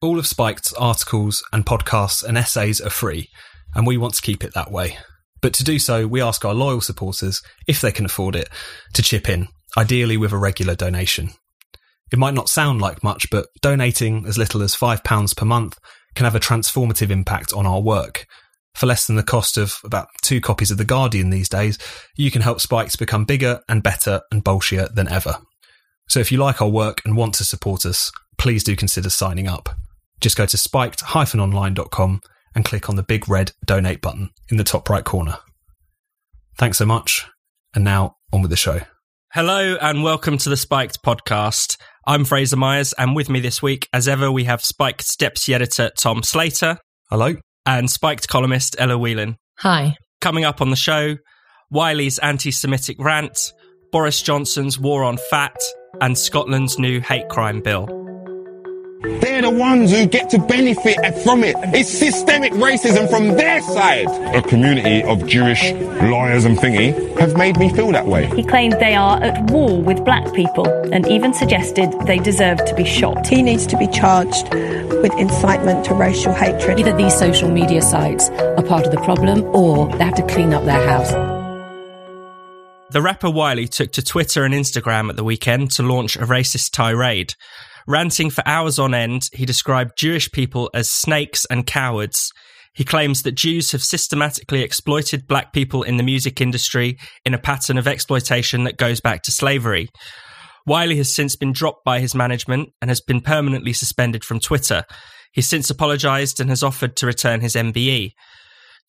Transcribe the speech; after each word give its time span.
All 0.00 0.20
of 0.20 0.28
Spiked's 0.28 0.72
articles 0.74 1.42
and 1.52 1.66
podcasts 1.66 2.22
and 2.22 2.38
essays 2.38 2.80
are 2.80 2.88
free, 2.88 3.30
and 3.74 3.84
we 3.84 3.96
want 3.96 4.14
to 4.14 4.22
keep 4.22 4.44
it 4.44 4.54
that 4.54 4.70
way. 4.70 4.96
But 5.42 5.52
to 5.54 5.64
do 5.64 5.80
so, 5.80 6.06
we 6.06 6.22
ask 6.22 6.44
our 6.44 6.54
loyal 6.54 6.80
supporters, 6.80 7.42
if 7.66 7.80
they 7.80 7.90
can 7.90 8.04
afford 8.04 8.36
it, 8.36 8.48
to 8.94 9.02
chip 9.02 9.28
in, 9.28 9.48
ideally 9.76 10.16
with 10.16 10.30
a 10.30 10.38
regular 10.38 10.76
donation. 10.76 11.30
It 12.12 12.18
might 12.20 12.34
not 12.34 12.48
sound 12.48 12.80
like 12.80 13.02
much, 13.02 13.28
but 13.28 13.48
donating 13.60 14.24
as 14.24 14.38
little 14.38 14.62
as 14.62 14.76
£5 14.76 15.36
per 15.36 15.44
month 15.44 15.76
can 16.14 16.24
have 16.26 16.36
a 16.36 16.40
transformative 16.40 17.10
impact 17.10 17.52
on 17.52 17.66
our 17.66 17.80
work. 17.80 18.24
For 18.76 18.86
less 18.86 19.04
than 19.04 19.16
the 19.16 19.24
cost 19.24 19.58
of 19.58 19.78
about 19.82 20.06
two 20.22 20.40
copies 20.40 20.70
of 20.70 20.78
The 20.78 20.84
Guardian 20.84 21.30
these 21.30 21.48
days, 21.48 21.76
you 22.16 22.30
can 22.30 22.42
help 22.42 22.60
Spiked 22.60 23.00
become 23.00 23.24
bigger 23.24 23.62
and 23.68 23.82
better 23.82 24.20
and 24.30 24.44
bolshier 24.44 24.94
than 24.94 25.08
ever. 25.08 25.38
So 26.08 26.20
if 26.20 26.30
you 26.30 26.38
like 26.38 26.62
our 26.62 26.68
work 26.68 27.02
and 27.04 27.16
want 27.16 27.34
to 27.34 27.44
support 27.44 27.84
us, 27.84 28.12
please 28.36 28.62
do 28.62 28.76
consider 28.76 29.10
signing 29.10 29.48
up. 29.48 29.70
Just 30.20 30.36
go 30.36 30.46
to 30.46 30.56
spiked-online.com 30.56 32.20
and 32.54 32.64
click 32.64 32.88
on 32.88 32.96
the 32.96 33.02
big 33.02 33.28
red 33.28 33.52
donate 33.64 34.00
button 34.00 34.30
in 34.50 34.56
the 34.56 34.64
top 34.64 34.88
right 34.90 35.04
corner. 35.04 35.38
Thanks 36.56 36.78
so 36.78 36.86
much. 36.86 37.26
And 37.74 37.84
now 37.84 38.16
on 38.32 38.42
with 38.42 38.50
the 38.50 38.56
show. 38.56 38.80
Hello 39.32 39.76
and 39.80 40.02
welcome 40.02 40.38
to 40.38 40.48
the 40.48 40.56
Spiked 40.56 41.02
podcast. 41.02 41.76
I'm 42.06 42.24
Fraser 42.24 42.56
Myers, 42.56 42.94
and 42.94 43.14
with 43.14 43.28
me 43.28 43.40
this 43.40 43.62
week, 43.62 43.86
as 43.92 44.08
ever, 44.08 44.32
we 44.32 44.44
have 44.44 44.64
Spiked 44.64 45.18
deputy 45.18 45.52
editor 45.52 45.90
Tom 45.96 46.22
Slater. 46.22 46.78
Hello. 47.10 47.34
And 47.66 47.90
Spiked 47.90 48.26
columnist 48.28 48.74
Ella 48.78 48.96
Whelan. 48.96 49.36
Hi. 49.58 49.96
Coming 50.22 50.44
up 50.44 50.62
on 50.62 50.70
the 50.70 50.76
show, 50.76 51.16
Wiley's 51.70 52.18
anti 52.18 52.50
Semitic 52.50 52.96
rant, 52.98 53.52
Boris 53.92 54.22
Johnson's 54.22 54.78
war 54.78 55.04
on 55.04 55.18
fat, 55.30 55.60
and 56.00 56.16
Scotland's 56.16 56.78
new 56.78 57.00
hate 57.00 57.28
crime 57.28 57.60
bill. 57.60 58.07
They're 59.00 59.42
the 59.42 59.50
ones 59.50 59.92
who 59.92 60.06
get 60.06 60.28
to 60.30 60.38
benefit 60.38 60.96
from 61.22 61.44
it. 61.44 61.54
It's 61.72 61.88
systemic 61.88 62.52
racism 62.54 63.08
from 63.08 63.28
their 63.36 63.62
side. 63.62 64.08
A 64.34 64.42
community 64.42 65.04
of 65.04 65.24
Jewish 65.26 65.72
lawyers 66.02 66.44
and 66.44 66.58
thingy 66.58 67.16
have 67.18 67.36
made 67.36 67.58
me 67.58 67.68
feel 67.68 67.92
that 67.92 68.06
way. 68.06 68.26
He 68.34 68.42
claimed 68.42 68.72
they 68.74 68.96
are 68.96 69.22
at 69.22 69.50
war 69.52 69.80
with 69.80 70.04
black 70.04 70.32
people 70.34 70.66
and 70.92 71.06
even 71.06 71.32
suggested 71.32 71.92
they 72.06 72.18
deserve 72.18 72.64
to 72.64 72.74
be 72.74 72.84
shot. 72.84 73.26
He 73.26 73.40
needs 73.40 73.66
to 73.68 73.76
be 73.76 73.86
charged 73.86 74.52
with 74.52 75.12
incitement 75.16 75.84
to 75.86 75.94
racial 75.94 76.32
hatred. 76.32 76.80
Either 76.80 76.96
these 76.96 77.16
social 77.16 77.48
media 77.48 77.82
sites 77.82 78.30
are 78.30 78.64
part 78.64 78.84
of 78.84 78.90
the 78.90 79.00
problem 79.02 79.44
or 79.54 79.88
they 79.96 80.04
have 80.04 80.16
to 80.16 80.26
clean 80.26 80.52
up 80.52 80.64
their 80.64 80.88
house. 80.88 81.12
The 82.90 83.02
rapper 83.02 83.30
Wiley 83.30 83.68
took 83.68 83.92
to 83.92 84.02
Twitter 84.02 84.44
and 84.44 84.54
Instagram 84.54 85.10
at 85.10 85.16
the 85.16 85.22
weekend 85.22 85.72
to 85.72 85.82
launch 85.82 86.16
a 86.16 86.20
racist 86.20 86.72
tirade. 86.72 87.34
Ranting 87.86 88.30
for 88.30 88.42
hours 88.46 88.78
on 88.78 88.94
end, 88.94 89.28
he 89.32 89.46
described 89.46 89.98
Jewish 89.98 90.30
people 90.30 90.70
as 90.74 90.90
snakes 90.90 91.44
and 91.46 91.66
cowards. 91.66 92.32
He 92.74 92.84
claims 92.84 93.22
that 93.22 93.32
Jews 93.32 93.72
have 93.72 93.82
systematically 93.82 94.62
exploited 94.62 95.26
black 95.26 95.52
people 95.52 95.82
in 95.82 95.96
the 95.96 96.02
music 96.02 96.40
industry 96.40 96.98
in 97.24 97.34
a 97.34 97.38
pattern 97.38 97.78
of 97.78 97.88
exploitation 97.88 98.64
that 98.64 98.76
goes 98.76 99.00
back 99.00 99.22
to 99.22 99.32
slavery. 99.32 99.88
Wiley 100.66 100.96
has 100.98 101.12
since 101.12 101.34
been 101.34 101.52
dropped 101.52 101.84
by 101.84 101.98
his 101.98 102.14
management 102.14 102.68
and 102.80 102.90
has 102.90 103.00
been 103.00 103.20
permanently 103.20 103.72
suspended 103.72 104.22
from 104.22 104.38
Twitter. 104.38 104.84
He's 105.32 105.48
since 105.48 105.70
apologised 105.70 106.40
and 106.40 106.50
has 106.50 106.62
offered 106.62 106.94
to 106.96 107.06
return 107.06 107.40
his 107.40 107.54
MBE. 107.54 108.12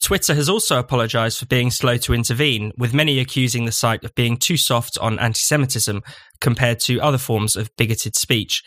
Twitter 0.02 0.34
has 0.34 0.48
also 0.48 0.80
apologised 0.80 1.40
for 1.40 1.46
being 1.46 1.72
slow 1.72 1.98
to 1.98 2.14
intervene, 2.14 2.72
with 2.78 2.94
many 2.94 3.20
accusing 3.20 3.66
the 3.66 3.72
site 3.72 4.04
of 4.04 4.16
being 4.16 4.38
too 4.38 4.56
soft 4.56 4.98
on 5.00 5.20
anti 5.20 5.40
Semitism 5.40 6.02
compared 6.42 6.80
to 6.82 7.00
other 7.00 7.18
forms 7.18 7.56
of 7.56 7.76
bigoted 7.78 8.16
speech. 8.16 8.64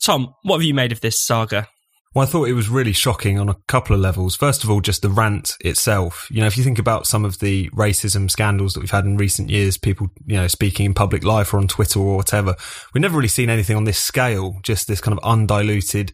Tom, 0.00 0.34
what 0.42 0.56
have 0.56 0.64
you 0.64 0.74
made 0.74 0.92
of 0.92 1.00
this 1.00 1.20
saga? 1.20 1.68
Well, 2.14 2.22
I 2.22 2.30
thought 2.30 2.48
it 2.48 2.52
was 2.52 2.68
really 2.68 2.92
shocking 2.92 3.40
on 3.40 3.48
a 3.48 3.56
couple 3.66 3.96
of 3.96 4.00
levels. 4.00 4.36
First 4.36 4.62
of 4.62 4.70
all, 4.70 4.80
just 4.80 5.02
the 5.02 5.08
rant 5.08 5.56
itself. 5.60 6.28
You 6.30 6.42
know, 6.42 6.46
if 6.46 6.56
you 6.56 6.62
think 6.62 6.78
about 6.78 7.08
some 7.08 7.24
of 7.24 7.40
the 7.40 7.68
racism 7.70 8.30
scandals 8.30 8.74
that 8.74 8.80
we've 8.80 8.90
had 8.90 9.04
in 9.04 9.16
recent 9.16 9.50
years, 9.50 9.76
people, 9.76 10.08
you 10.24 10.36
know, 10.36 10.46
speaking 10.46 10.86
in 10.86 10.94
public 10.94 11.24
life 11.24 11.52
or 11.52 11.58
on 11.58 11.66
Twitter 11.66 11.98
or 11.98 12.16
whatever, 12.16 12.54
we've 12.92 13.02
never 13.02 13.16
really 13.16 13.26
seen 13.26 13.50
anything 13.50 13.76
on 13.76 13.82
this 13.82 13.98
scale, 13.98 14.60
just 14.62 14.86
this 14.86 15.00
kind 15.00 15.18
of 15.18 15.24
undiluted 15.24 16.12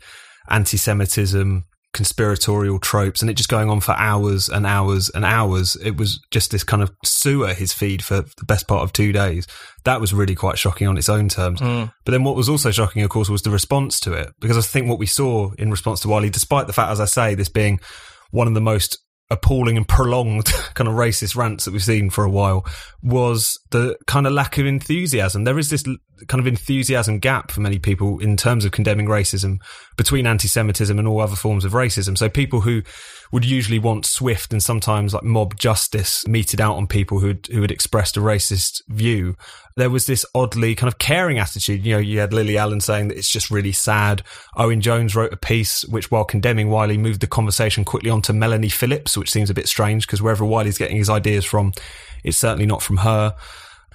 anti 0.48 0.78
Semitism, 0.78 1.66
conspiratorial 1.92 2.78
tropes 2.78 3.20
and 3.20 3.30
it 3.30 3.34
just 3.34 3.48
going 3.48 3.68
on 3.68 3.80
for 3.80 3.92
hours 3.92 4.48
and 4.48 4.64
hours 4.64 5.10
and 5.10 5.24
hours. 5.24 5.76
It 5.76 5.96
was 5.96 6.20
just 6.30 6.50
this 6.50 6.62
kind 6.62 6.82
of 6.82 6.90
sewer, 7.04 7.52
his 7.52 7.72
feed 7.72 8.04
for 8.04 8.22
the 8.22 8.44
best 8.44 8.68
part 8.68 8.82
of 8.82 8.92
two 8.92 9.12
days. 9.12 9.46
That 9.84 10.00
was 10.00 10.14
really 10.14 10.34
quite 10.34 10.58
shocking 10.58 10.86
on 10.86 10.96
its 10.96 11.08
own 11.08 11.28
terms. 11.28 11.60
Mm. 11.60 11.92
But 12.04 12.12
then 12.12 12.24
what 12.24 12.36
was 12.36 12.48
also 12.48 12.70
shocking, 12.70 13.02
of 13.02 13.10
course, 13.10 13.28
was 13.28 13.42
the 13.42 13.50
response 13.50 13.98
to 14.00 14.12
it. 14.12 14.32
Because 14.40 14.56
I 14.56 14.60
think 14.60 14.88
what 14.88 14.98
we 14.98 15.06
saw 15.06 15.50
in 15.58 15.70
response 15.70 16.00
to 16.00 16.08
Wiley, 16.08 16.30
despite 16.30 16.66
the 16.66 16.72
fact, 16.72 16.92
as 16.92 17.00
I 17.00 17.06
say, 17.06 17.34
this 17.34 17.48
being 17.48 17.80
one 18.30 18.46
of 18.46 18.54
the 18.54 18.60
most 18.60 18.98
appalling 19.30 19.76
and 19.76 19.86
prolonged 19.86 20.46
kind 20.74 20.88
of 20.88 20.94
racist 20.94 21.36
rants 21.36 21.64
that 21.64 21.72
we've 21.72 21.84
seen 21.84 22.10
for 22.10 22.24
a 22.24 22.30
while 22.30 22.64
was 23.02 23.58
the 23.70 23.96
kind 24.06 24.26
of 24.26 24.32
lack 24.32 24.58
of 24.58 24.66
enthusiasm. 24.66 25.44
There 25.44 25.58
is 25.58 25.70
this 25.70 25.84
kind 26.26 26.40
of 26.40 26.46
enthusiasm 26.46 27.18
gap 27.18 27.50
for 27.50 27.60
many 27.60 27.78
people 27.78 28.18
in 28.18 28.36
terms 28.36 28.64
of 28.64 28.72
condemning 28.72 29.06
racism 29.06 29.58
between 29.96 30.26
anti-Semitism 30.26 30.98
and 30.98 31.08
all 31.08 31.20
other 31.20 31.36
forms 31.36 31.64
of 31.64 31.72
racism. 31.72 32.18
So 32.18 32.28
people 32.28 32.60
who 32.60 32.82
would 33.32 33.44
usually 33.44 33.78
want 33.78 34.04
swift 34.04 34.52
and 34.52 34.62
sometimes 34.62 35.14
like 35.14 35.22
mob 35.22 35.56
justice 35.56 36.26
meted 36.26 36.60
out 36.60 36.76
on 36.76 36.86
people 36.86 37.20
who 37.20 37.34
who 37.50 37.62
had 37.62 37.70
expressed 37.70 38.16
a 38.16 38.20
racist 38.20 38.82
view. 38.88 39.36
There 39.80 39.88
was 39.88 40.04
this 40.04 40.26
oddly 40.34 40.74
kind 40.74 40.88
of 40.88 40.98
caring 40.98 41.38
attitude. 41.38 41.86
You 41.86 41.94
know, 41.94 42.00
you 42.00 42.20
had 42.20 42.34
Lily 42.34 42.58
Allen 42.58 42.82
saying 42.82 43.08
that 43.08 43.16
it's 43.16 43.30
just 43.30 43.50
really 43.50 43.72
sad. 43.72 44.22
Owen 44.54 44.82
Jones 44.82 45.16
wrote 45.16 45.32
a 45.32 45.38
piece 45.38 45.86
which, 45.86 46.10
while 46.10 46.26
condemning 46.26 46.68
Wiley, 46.68 46.98
moved 46.98 47.22
the 47.22 47.26
conversation 47.26 47.86
quickly 47.86 48.10
on 48.10 48.20
to 48.22 48.34
Melanie 48.34 48.68
Phillips, 48.68 49.16
which 49.16 49.30
seems 49.30 49.48
a 49.48 49.54
bit 49.54 49.68
strange 49.68 50.06
because 50.06 50.20
wherever 50.20 50.44
Wiley's 50.44 50.76
getting 50.76 50.98
his 50.98 51.08
ideas 51.08 51.46
from, 51.46 51.72
it's 52.22 52.36
certainly 52.36 52.66
not 52.66 52.82
from 52.82 52.98
her. 52.98 53.34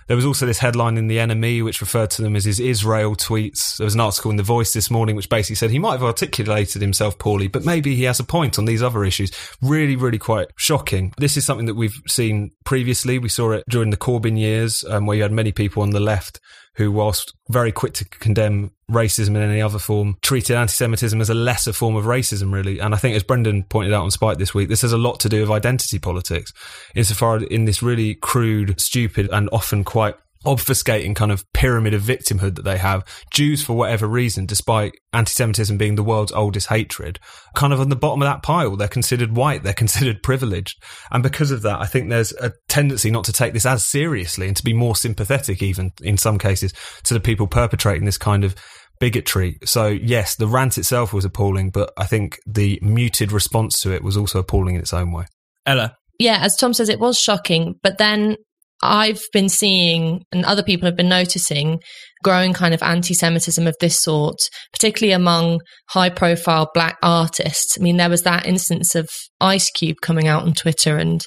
There 0.07 0.16
was 0.16 0.25
also 0.25 0.45
this 0.45 0.59
headline 0.59 0.97
in 0.97 1.07
the 1.07 1.17
NME, 1.17 1.63
which 1.63 1.81
referred 1.81 2.11
to 2.11 2.21
them 2.21 2.35
as 2.35 2.45
his 2.45 2.59
Israel 2.59 3.16
tweets. 3.16 3.77
There 3.77 3.85
was 3.85 3.95
an 3.95 4.01
article 4.01 4.29
in 4.29 4.38
The 4.38 4.43
Voice 4.43 4.73
this 4.73 4.91
morning 4.91 5.16
which 5.16 5.29
basically 5.29 5.55
said 5.55 5.71
he 5.71 5.79
might 5.79 5.93
have 5.93 6.03
articulated 6.03 6.81
himself 6.81 7.17
poorly, 7.17 7.47
but 7.47 7.66
maybe 7.66 7.95
he 7.95 8.03
has 8.03 8.19
a 8.19 8.23
point 8.23 8.59
on 8.59 8.65
these 8.65 8.83
other 8.83 9.03
issues. 9.03 9.31
Really, 9.61 9.95
really 9.95 10.19
quite 10.19 10.47
shocking. 10.57 11.13
This 11.17 11.38
is 11.38 11.45
something 11.45 11.65
that 11.65 11.75
we've 11.75 11.99
seen 12.07 12.51
previously. 12.65 13.17
We 13.17 13.29
saw 13.29 13.51
it 13.51 13.63
during 13.67 13.89
the 13.89 13.97
Corbyn 13.97 14.38
years, 14.38 14.83
um, 14.83 15.05
where 15.05 15.17
you 15.17 15.23
had 15.23 15.31
many 15.31 15.51
people 15.51 15.81
on 15.81 15.89
the 15.89 15.99
left 15.99 16.39
who, 16.75 16.91
whilst 16.91 17.34
very 17.50 17.72
quick 17.72 17.94
to 17.94 18.06
condemn 18.06 18.72
racism 18.90 19.30
in 19.30 19.38
any 19.38 19.62
other 19.62 19.80
form, 19.80 20.18
treated 20.22 20.56
anti 20.56 20.72
Semitism 20.72 21.19
as 21.19 21.30
a 21.30 21.34
lesser 21.34 21.74
form 21.74 21.96
of 21.96 22.06
racism, 22.06 22.53
really. 22.53 22.80
And 22.80 22.94
I 22.94 22.97
think, 22.97 23.16
as 23.16 23.24
Brendan 23.24 23.63
pointed 23.63 23.94
out 23.94 24.03
on 24.03 24.12
Spiked 24.12 24.40
this 24.40 24.53
week, 24.53 24.69
this 24.69 24.81
has 24.81 24.91
a 24.91 24.97
lot 24.97 25.19
to 25.22 25.30
do 25.30 25.41
with 25.41 25.52
identity 25.52 26.00
politics, 26.00 26.53
insofar 26.94 27.44
in 27.44 27.66
this 27.66 27.81
really 27.81 28.16
crude, 28.16 28.80
stupid, 28.80 29.30
and 29.31 29.50
often 29.52 29.84
quite 29.84 30.16
obfuscating 30.45 31.16
kind 31.16 31.31
of 31.31 31.44
pyramid 31.53 31.94
of 31.94 32.01
victimhood 32.01 32.56
that 32.56 32.63
they 32.63 32.78
have. 32.78 33.03
Jews, 33.31 33.63
for 33.63 33.73
whatever 33.73 34.07
reason, 34.07 34.45
despite 34.45 34.94
anti-Semitism 35.13 35.78
being 35.78 35.95
the 35.95 36.03
world's 36.03 36.31
oldest 36.31 36.67
hatred, 36.67 37.19
kind 37.56 37.74
of 37.74 37.80
on 37.80 37.89
the 37.89 37.95
bottom 37.95 38.21
of 38.21 38.27
that 38.27 38.44
pile. 38.44 38.75
They're 38.75 38.88
considered 38.88 39.36
white. 39.36 39.63
They're 39.63 39.74
considered 39.74 40.24
privileged. 40.24 40.81
And 41.12 41.24
because 41.24 41.51
of 41.51 41.62
that, 41.63 41.81
I 41.81 41.86
think 41.86 42.09
there's 42.09 42.31
a 42.33 42.53
tendency 42.68 43.12
not 43.12 43.25
to 43.25 43.33
take 43.33 43.53
this 43.53 43.65
as 43.65 43.83
seriously 43.86 44.47
and 44.47 44.56
to 44.57 44.63
be 44.63 44.74
more 44.74 44.95
sympathetic, 44.95 45.62
even 45.62 45.92
in 46.01 46.18
some 46.18 46.38
cases, 46.38 46.74
to 47.03 47.13
the 47.13 47.19
people 47.19 47.47
perpetrating 47.47 48.06
this 48.06 48.18
kind 48.18 48.44
of 48.44 48.56
bigotry. 49.00 49.59
So 49.65 49.88
yes, 49.88 50.36
the 50.36 50.47
rant 50.47 50.77
itself 50.77 51.12
was 51.12 51.25
appalling, 51.25 51.71
but 51.71 51.92
I 51.97 52.06
think 52.06 52.39
the 52.45 52.80
muted 52.81 53.31
response 53.31 53.81
to 53.81 53.92
it 53.92 54.03
was 54.03 54.15
also 54.15 54.39
appalling 54.39 54.75
in 54.75 54.81
its 54.81 54.94
own 54.94 55.12
way. 55.12 55.25
Ella. 55.65 55.95
Yeah, 56.18 56.39
as 56.42 56.56
Tom 56.56 56.74
says, 56.74 56.88
it 56.88 57.00
was 57.00 57.19
shocking. 57.19 57.75
But 57.83 57.97
then 57.97 58.38
I've 58.81 59.22
been 59.31 59.50
seeing, 59.50 60.24
and 60.31 60.45
other 60.45 60.63
people 60.63 60.86
have 60.86 60.98
been 60.98 61.10
noticing, 61.10 61.80
growing 62.24 62.54
kind 62.54 62.74
of 62.74 62.83
anti 62.83 63.13
Semitism 63.13 63.66
of 63.66 63.75
this 63.80 64.01
sort, 64.01 64.38
particularly 64.74 65.13
among 65.13 65.62
high 65.89 66.10
profile 66.10 66.69
black 66.74 66.98
artists. 67.01 67.77
I 67.80 67.83
mean, 67.83 67.98
there 67.98 68.10
was 68.10 68.24
that 68.24 68.45
instance 68.45 68.95
of 68.95 69.10
Ice 69.39 69.69
Cube 69.72 69.98
coming 70.01 70.27
out 70.27 70.44
on 70.44 70.54
Twitter 70.54 70.98
and 70.98 71.25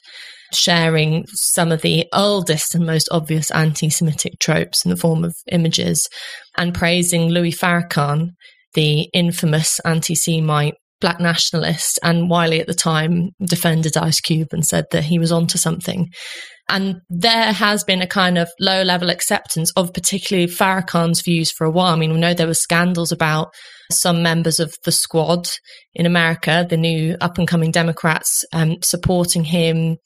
sharing 0.53 1.25
some 1.33 1.73
of 1.73 1.83
the 1.83 2.07
oldest 2.13 2.75
and 2.75 2.87
most 2.87 3.09
obvious 3.11 3.51
anti 3.51 3.89
Semitic 3.89 4.39
tropes 4.41 4.85
in 4.85 4.91
the 4.91 4.97
form 4.97 5.25
of 5.25 5.35
images 5.51 6.09
and 6.57 6.75
praising 6.75 7.29
Louis 7.29 7.53
Farrakhan, 7.53 8.31
the 8.75 9.09
infamous 9.15 9.81
anti 9.81 10.15
Semite 10.15 10.75
black 11.01 11.21
nationalist. 11.21 11.99
And 12.03 12.29
Wiley 12.29 12.61
at 12.61 12.67
the 12.67 12.75
time 12.75 13.31
defended 13.45 13.97
Ice 13.97 14.21
Cube 14.21 14.49
and 14.53 14.67
said 14.67 14.85
that 14.91 15.05
he 15.05 15.19
was 15.19 15.33
onto 15.33 15.59
something. 15.59 16.09
And 16.69 17.01
there 17.09 17.53
has 17.53 17.83
been 17.83 18.03
a 18.03 18.07
kind 18.07 18.37
of 18.37 18.49
low 18.61 18.83
level 18.83 19.09
acceptance 19.09 19.73
of 19.77 19.95
particularly 19.95 20.49
Farrakhan's 20.49 21.23
views 21.23 21.51
for 21.51 21.65
a 21.65 21.71
while. 21.71 21.95
I 21.95 21.97
mean, 21.97 22.13
we 22.13 22.19
know 22.19 22.35
there 22.35 22.47
were 22.47 22.55
scandals 22.55 23.11
about 23.11 23.55
some 23.91 24.23
members 24.23 24.61
of 24.61 24.75
the 24.85 24.93
squad 24.93 25.49
in 25.95 26.05
America, 26.05 26.67
the 26.69 26.77
new 26.77 27.17
up 27.21 27.39
and 27.39 27.49
coming 27.49 27.71
Democrats, 27.71 28.45
um, 28.53 28.77
supporting 28.83 29.45
him, 29.45 29.97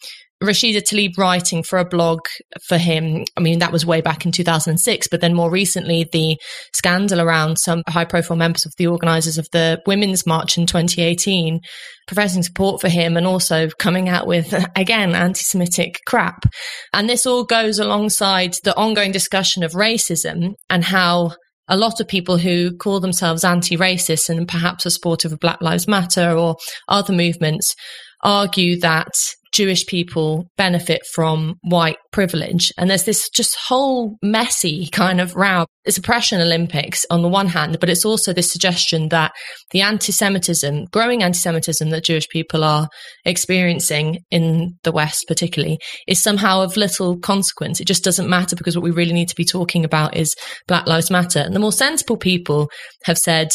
Rashida 0.43 0.83
Tlaib 0.83 1.17
writing 1.17 1.62
for 1.62 1.79
a 1.79 1.85
blog 1.85 2.21
for 2.67 2.79
him. 2.79 3.25
I 3.37 3.41
mean, 3.41 3.61
that 3.61 3.73
was 3.73 3.87
way 3.87 4.00
back 4.00 4.27
in 4.27 4.33
2006, 4.33 5.09
but 5.09 5.21
then 5.21 5.35
more 5.35 5.50
recently, 5.50 6.06
the 6.12 6.37
scandal 6.75 7.21
around 7.21 7.59
some 7.59 7.83
high 7.89 8.05
profile 8.05 8.37
members 8.37 8.67
of 8.67 8.73
the 8.77 8.87
organizers 8.89 9.39
of 9.39 9.47
the 9.53 9.81
Women's 9.87 10.27
March 10.27 10.59
in 10.59 10.67
2018 10.67 11.61
professing 12.09 12.43
support 12.43 12.81
for 12.81 12.89
him 12.89 13.17
and 13.17 13.27
also 13.27 13.69
coming 13.79 14.09
out 14.09 14.27
with, 14.27 14.53
again, 14.77 15.15
anti 15.15 15.43
Semitic 15.43 15.99
crap. 16.06 16.45
And 16.93 17.09
this 17.09 17.27
all 17.27 17.45
goes 17.45 17.79
alongside 17.79 18.56
the 18.65 18.77
ongoing 18.77 19.12
discussion 19.12 19.62
of 19.62 19.73
racism 19.73 20.55
and 20.69 20.85
how 20.85 21.33
a 21.69 21.77
lot 21.77 22.00
of 22.00 22.09
people 22.09 22.37
who 22.38 22.77
call 22.77 23.00
themselves 23.00 23.45
anti 23.45 23.77
racist 23.77 24.29
and 24.29 24.49
perhaps 24.49 24.85
are 24.85 24.91
supportive 24.91 25.33
of 25.33 25.41
Black 25.41 25.61
Lives 25.62 25.88
Matter 25.88 26.37
or 26.37 26.56
other 26.88 27.12
movements 27.12 27.75
argue 28.23 28.79
that 28.81 29.13
Jewish 29.53 29.87
people 29.87 30.47
benefit 30.57 31.03
from 31.15 31.57
white 31.63 31.99
privilege. 32.11 32.73
And 32.79 32.89
there's 32.89 33.05
this 33.05 33.29
just 33.29 33.55
whole 33.69 34.17
messy 34.23 34.89
kind 34.91 35.21
of 35.21 35.37
row. 35.37 35.67
It's 35.85 35.99
oppression 35.99 36.41
Olympics 36.41 37.05
on 37.11 37.21
the 37.21 37.29
one 37.29 37.49
hand, 37.49 37.79
but 37.79 37.91
it's 37.91 38.05
also 38.05 38.33
this 38.33 38.51
suggestion 38.51 39.11
that 39.11 39.33
the 39.73 39.83
anti-Semitism, 39.83 40.87
growing 40.91 41.23
anti-Semitism 41.23 41.91
that 41.91 42.05
Jewish 42.05 42.29
people 42.31 42.65
are 42.65 42.89
experiencing 43.27 44.21
in 44.31 44.79
the 44.85 44.93
West 44.93 45.27
particularly 45.29 45.79
is 46.09 46.23
somehow 46.23 46.63
of 46.63 46.79
little 46.79 47.19
consequence. 47.19 47.79
It 47.79 47.87
just 47.87 48.05
doesn't 48.05 48.31
matter 48.31 48.57
because 48.57 48.75
what 48.75 48.85
we 48.85 48.91
really 48.91 49.13
need 49.13 49.29
to 49.29 49.37
be 49.37 49.45
talking 49.45 49.85
about 49.85 50.17
is 50.17 50.35
Black 50.67 50.87
Lives 50.87 51.11
Matter. 51.11 51.41
And 51.41 51.55
the 51.55 51.61
more 51.61 51.73
sensible 51.73 52.17
people 52.17 52.71
have 53.05 53.19
said, 53.19 53.49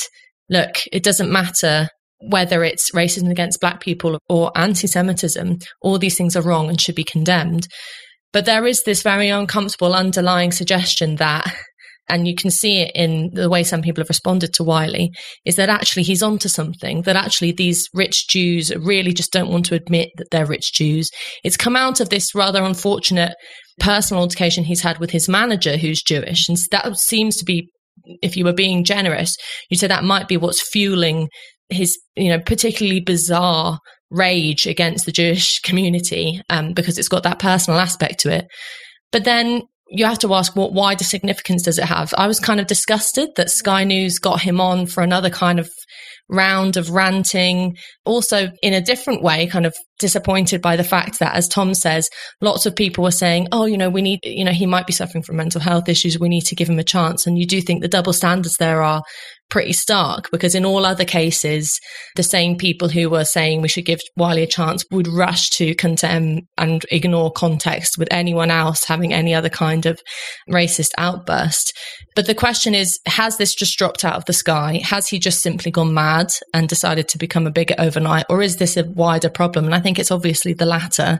look, 0.49 0.75
it 0.91 1.03
doesn't 1.03 1.31
matter 1.31 1.89
whether 2.19 2.63
it's 2.63 2.91
racism 2.91 3.29
against 3.29 3.61
black 3.61 3.81
people 3.81 4.19
or 4.29 4.51
anti 4.55 4.87
Semitism, 4.87 5.57
all 5.81 5.99
these 5.99 6.17
things 6.17 6.35
are 6.35 6.41
wrong 6.41 6.69
and 6.69 6.79
should 6.79 6.95
be 6.95 7.03
condemned. 7.03 7.67
But 8.33 8.45
there 8.45 8.65
is 8.65 8.83
this 8.83 9.03
very 9.03 9.29
uncomfortable 9.29 9.93
underlying 9.93 10.51
suggestion 10.51 11.15
that, 11.15 11.45
and 12.09 12.27
you 12.27 12.35
can 12.35 12.51
see 12.51 12.79
it 12.79 12.91
in 12.93 13.29
the 13.33 13.49
way 13.49 13.63
some 13.63 13.81
people 13.81 14.01
have 14.01 14.09
responded 14.09 14.53
to 14.53 14.63
Wiley, 14.63 15.11
is 15.45 15.55
that 15.55 15.69
actually 15.69 16.03
he's 16.03 16.23
onto 16.23 16.49
something, 16.49 17.03
that 17.03 17.15
actually 17.15 17.51
these 17.51 17.87
rich 17.93 18.27
Jews 18.27 18.75
really 18.75 19.13
just 19.13 19.31
don't 19.31 19.49
want 19.49 19.65
to 19.67 19.75
admit 19.75 20.09
that 20.17 20.27
they're 20.31 20.45
rich 20.45 20.73
Jews. 20.73 21.09
It's 21.43 21.57
come 21.57 21.75
out 21.75 21.99
of 21.99 22.09
this 22.09 22.35
rather 22.35 22.63
unfortunate 22.63 23.33
personal 23.79 24.23
altercation 24.23 24.63
he's 24.63 24.81
had 24.81 24.99
with 24.99 25.11
his 25.11 25.29
manager 25.29 25.77
who's 25.77 26.01
Jewish. 26.01 26.49
And 26.49 26.57
that 26.71 26.97
seems 26.97 27.37
to 27.37 27.45
be 27.45 27.69
if 28.21 28.37
you 28.37 28.45
were 28.45 28.53
being 28.53 28.83
generous, 28.83 29.35
you'd 29.69 29.79
say 29.79 29.87
that 29.87 30.03
might 30.03 30.27
be 30.27 30.37
what's 30.37 30.61
fueling 30.69 31.27
his, 31.69 31.97
you 32.15 32.29
know, 32.29 32.39
particularly 32.39 32.99
bizarre 32.99 33.79
rage 34.09 34.65
against 34.65 35.05
the 35.05 35.11
Jewish 35.11 35.59
community 35.59 36.41
um, 36.49 36.73
because 36.73 36.97
it's 36.97 37.09
got 37.09 37.23
that 37.23 37.39
personal 37.39 37.79
aspect 37.79 38.19
to 38.21 38.33
it. 38.33 38.47
But 39.11 39.25
then 39.25 39.63
you 39.89 40.05
have 40.05 40.19
to 40.19 40.33
ask 40.33 40.55
what 40.55 40.73
wider 40.73 41.03
significance 41.03 41.63
does 41.63 41.77
it 41.77 41.85
have? 41.85 42.13
I 42.17 42.27
was 42.27 42.39
kind 42.39 42.59
of 42.59 42.67
disgusted 42.67 43.29
that 43.35 43.49
Sky 43.49 43.83
News 43.83 44.19
got 44.19 44.41
him 44.41 44.59
on 44.59 44.85
for 44.85 45.01
another 45.01 45.29
kind 45.29 45.59
of 45.59 45.69
round 46.29 46.77
of 46.77 46.89
ranting. 46.89 47.77
Also, 48.05 48.49
in 48.61 48.73
a 48.73 48.81
different 48.81 49.23
way, 49.23 49.47
kind 49.47 49.65
of 49.65 49.75
disappointed 49.99 50.61
by 50.61 50.75
the 50.75 50.83
fact 50.83 51.19
that, 51.19 51.35
as 51.35 51.47
Tom 51.47 51.73
says, 51.73 52.09
lots 52.41 52.65
of 52.65 52.75
people 52.75 53.03
were 53.03 53.11
saying, 53.11 53.47
oh, 53.51 53.65
you 53.65 53.77
know, 53.77 53.89
we 53.89 54.01
need, 54.01 54.19
you 54.23 54.43
know, 54.43 54.51
he 54.51 54.65
might 54.65 54.87
be 54.87 54.93
suffering 54.93 55.23
from 55.23 55.37
mental 55.37 55.61
health 55.61 55.89
issues. 55.89 56.19
We 56.19 56.29
need 56.29 56.45
to 56.45 56.55
give 56.55 56.69
him 56.69 56.79
a 56.79 56.83
chance. 56.83 57.25
And 57.25 57.37
you 57.37 57.47
do 57.47 57.61
think 57.61 57.81
the 57.81 57.87
double 57.87 58.13
standards 58.13 58.57
there 58.57 58.81
are 58.83 59.01
pretty 59.49 59.71
stark 59.71 60.29
because 60.29 60.55
in 60.55 60.65
all 60.65 60.85
other 60.85 61.05
cases, 61.05 61.79
the 62.15 62.23
same 62.23 62.57
people 62.57 62.89
who 62.89 63.09
were 63.09 63.23
saying 63.23 63.61
we 63.61 63.69
should 63.69 63.85
give 63.85 64.01
Wiley 64.17 64.43
a 64.43 64.47
chance 64.47 64.83
would 64.91 65.07
rush 65.07 65.49
to 65.51 65.73
condemn 65.75 66.41
and 66.57 66.85
ignore 66.91 67.31
context 67.31 67.97
with 67.97 68.09
anyone 68.11 68.51
else 68.51 68.83
having 68.83 69.13
any 69.13 69.33
other 69.33 69.49
kind 69.49 69.85
of 69.85 70.01
racist 70.49 70.91
outburst. 70.97 71.73
But 72.15 72.27
the 72.27 72.35
question 72.35 72.75
is, 72.75 72.99
has 73.05 73.37
this 73.37 73.55
just 73.55 73.77
dropped 73.77 74.03
out 74.03 74.15
of 74.15 74.25
the 74.25 74.33
sky? 74.33 74.81
Has 74.83 75.07
he 75.07 75.17
just 75.17 75.41
simply 75.41 75.71
gone 75.71 75.93
mad 75.93 76.16
and 76.53 76.67
decided 76.67 77.07
to 77.09 77.17
become 77.17 77.47
a 77.47 77.51
bigot 77.51 77.79
overnight? 77.79 78.25
Or 78.29 78.41
is 78.41 78.57
this 78.57 78.77
a 78.77 78.83
wider 78.83 79.29
problem? 79.29 79.65
And 79.65 79.75
I 79.75 79.79
think 79.79 79.99
it's 79.99 80.11
obviously 80.11 80.53
the 80.53 80.65
latter 80.65 81.19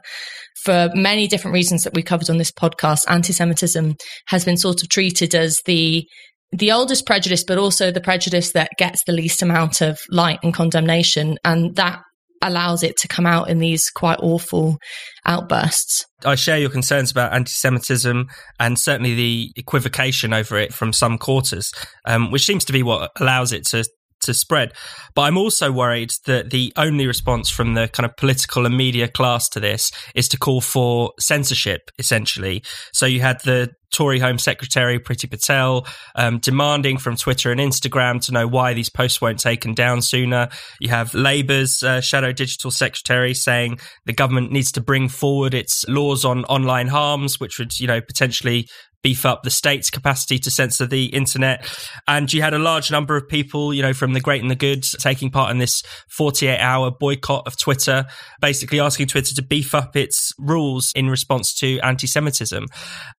for 0.64 0.90
many 0.94 1.28
different 1.28 1.54
reasons 1.54 1.84
that 1.84 1.94
we 1.94 2.02
covered 2.02 2.30
on 2.30 2.38
this 2.38 2.52
podcast, 2.52 3.02
anti 3.08 3.34
Semitism 3.34 3.96
has 4.28 4.44
been 4.44 4.58
sort 4.58 4.82
of 4.82 4.90
treated 4.90 5.36
as 5.36 5.62
the 5.66 6.06
the 6.52 6.72
oldest 6.72 7.06
prejudice, 7.06 7.44
but 7.44 7.58
also 7.58 7.92
the 7.92 8.02
prejudice 8.02 8.54
that 8.54 8.72
gets 8.78 9.04
the 9.04 9.12
least 9.12 9.42
amount 9.42 9.82
of 9.82 10.00
light 10.10 10.40
and 10.44 10.54
condemnation. 10.54 11.38
And 11.44 11.76
that 11.76 12.02
allows 12.42 12.84
it 12.84 12.96
to 12.98 13.08
come 13.08 13.26
out 13.26 13.50
in 13.50 13.60
these 13.60 13.90
quite 13.90 14.20
awful 14.22 14.78
outbursts. 15.26 16.06
I 16.24 16.36
share 16.36 16.58
your 16.58 16.70
concerns 16.70 17.12
about 17.12 17.34
anti 17.34 17.52
Semitism 17.52 18.28
and 18.60 18.80
certainly 18.80 19.16
the 19.16 19.52
equivocation 19.56 20.34
over 20.34 20.58
it 20.58 20.74
from 20.74 20.94
some 20.94 21.18
quarters, 21.18 21.72
um, 22.06 22.32
which 22.32 22.46
seems 22.46 22.66
to 22.66 22.74
be 22.74 22.84
what 22.84 23.12
allows 23.20 23.52
it 23.52 23.66
to 23.68 23.86
to 24.28 24.34
spread. 24.34 24.74
But 25.16 25.24
I'm 25.24 25.38
also 25.38 25.72
worried 25.72 26.12
that 26.26 26.52
the 26.52 26.72
only 26.78 27.08
response 27.08 27.50
from 27.50 27.74
the 27.74 27.88
kind 27.90 28.06
of 28.06 28.16
political 28.16 28.66
and 28.66 28.78
media 28.78 29.08
class 29.08 29.50
to 29.50 29.60
this 29.60 29.92
is 30.16 30.30
to 30.30 30.38
call 30.38 30.62
for 30.62 31.12
censorship, 31.20 31.90
essentially. 32.00 32.64
So 32.94 33.06
you 33.06 33.22
had 33.22 33.42
the 33.44 33.72
Tory 33.94 34.20
Home 34.20 34.38
Secretary 34.38 35.00
Priti 35.00 35.30
Patel 35.30 35.88
um, 36.16 36.40
demanding 36.40 36.98
from 36.98 37.16
Twitter 37.16 37.52
and 37.52 37.60
Instagram 37.60 38.24
to 38.26 38.32
know 38.32 38.48
why 38.48 38.74
these 38.74 38.90
posts 38.90 39.22
weren't 39.22 39.40
taken 39.40 39.74
down 39.74 40.02
sooner. 40.02 40.50
You 40.80 40.90
have 40.90 41.14
Labour's 41.14 41.84
uh, 41.84 42.02
Shadow 42.02 42.32
Digital 42.34 42.70
Secretary 42.70 43.34
saying 43.34 43.80
the 44.06 44.14
government 44.14 44.52
needs 44.52 44.72
to 44.74 44.82
bring 44.82 45.10
forward 45.10 45.54
its 45.54 45.88
laws 45.88 46.26
on 46.26 46.44
online 46.46 46.88
harms, 46.88 47.40
which 47.40 47.60
would, 47.60 47.80
you 47.80 47.88
know, 47.88 48.02
potentially 48.02 48.68
beef 49.04 49.26
up 49.26 49.44
the 49.44 49.50
state's 49.50 49.90
capacity 49.90 50.40
to 50.40 50.52
censor 50.52 50.86
the 50.86 51.06
internet. 51.06 51.68
And 52.08 52.32
you 52.32 52.42
had 52.42 52.54
a 52.54 52.60
large 52.60 52.92
number 52.92 53.16
of 53.16 53.28
people, 53.28 53.74
you 53.74 53.82
know, 53.82 53.94
from 53.94 54.14
the 54.14 54.20
great 54.20 54.42
and 54.42 54.52
the 54.52 54.56
good 54.56 54.84
taking 55.00 55.30
part 55.30 55.52
in 55.52 55.58
this 55.58 55.84
48 56.10 56.60
hour 56.60 56.92
boycott 56.92 57.48
of 57.48 57.58
Twitter, 57.58 58.06
basically 58.42 58.80
asking 58.80 59.08
Twitter 59.08 59.36
to 59.36 59.44
beef 59.44 59.74
up 59.76 59.96
its 59.96 60.32
rules 60.38 60.92
in 60.96 61.10
response 61.10 61.54
to 61.56 61.80
anti 61.80 62.08
Semitism. 62.08 62.66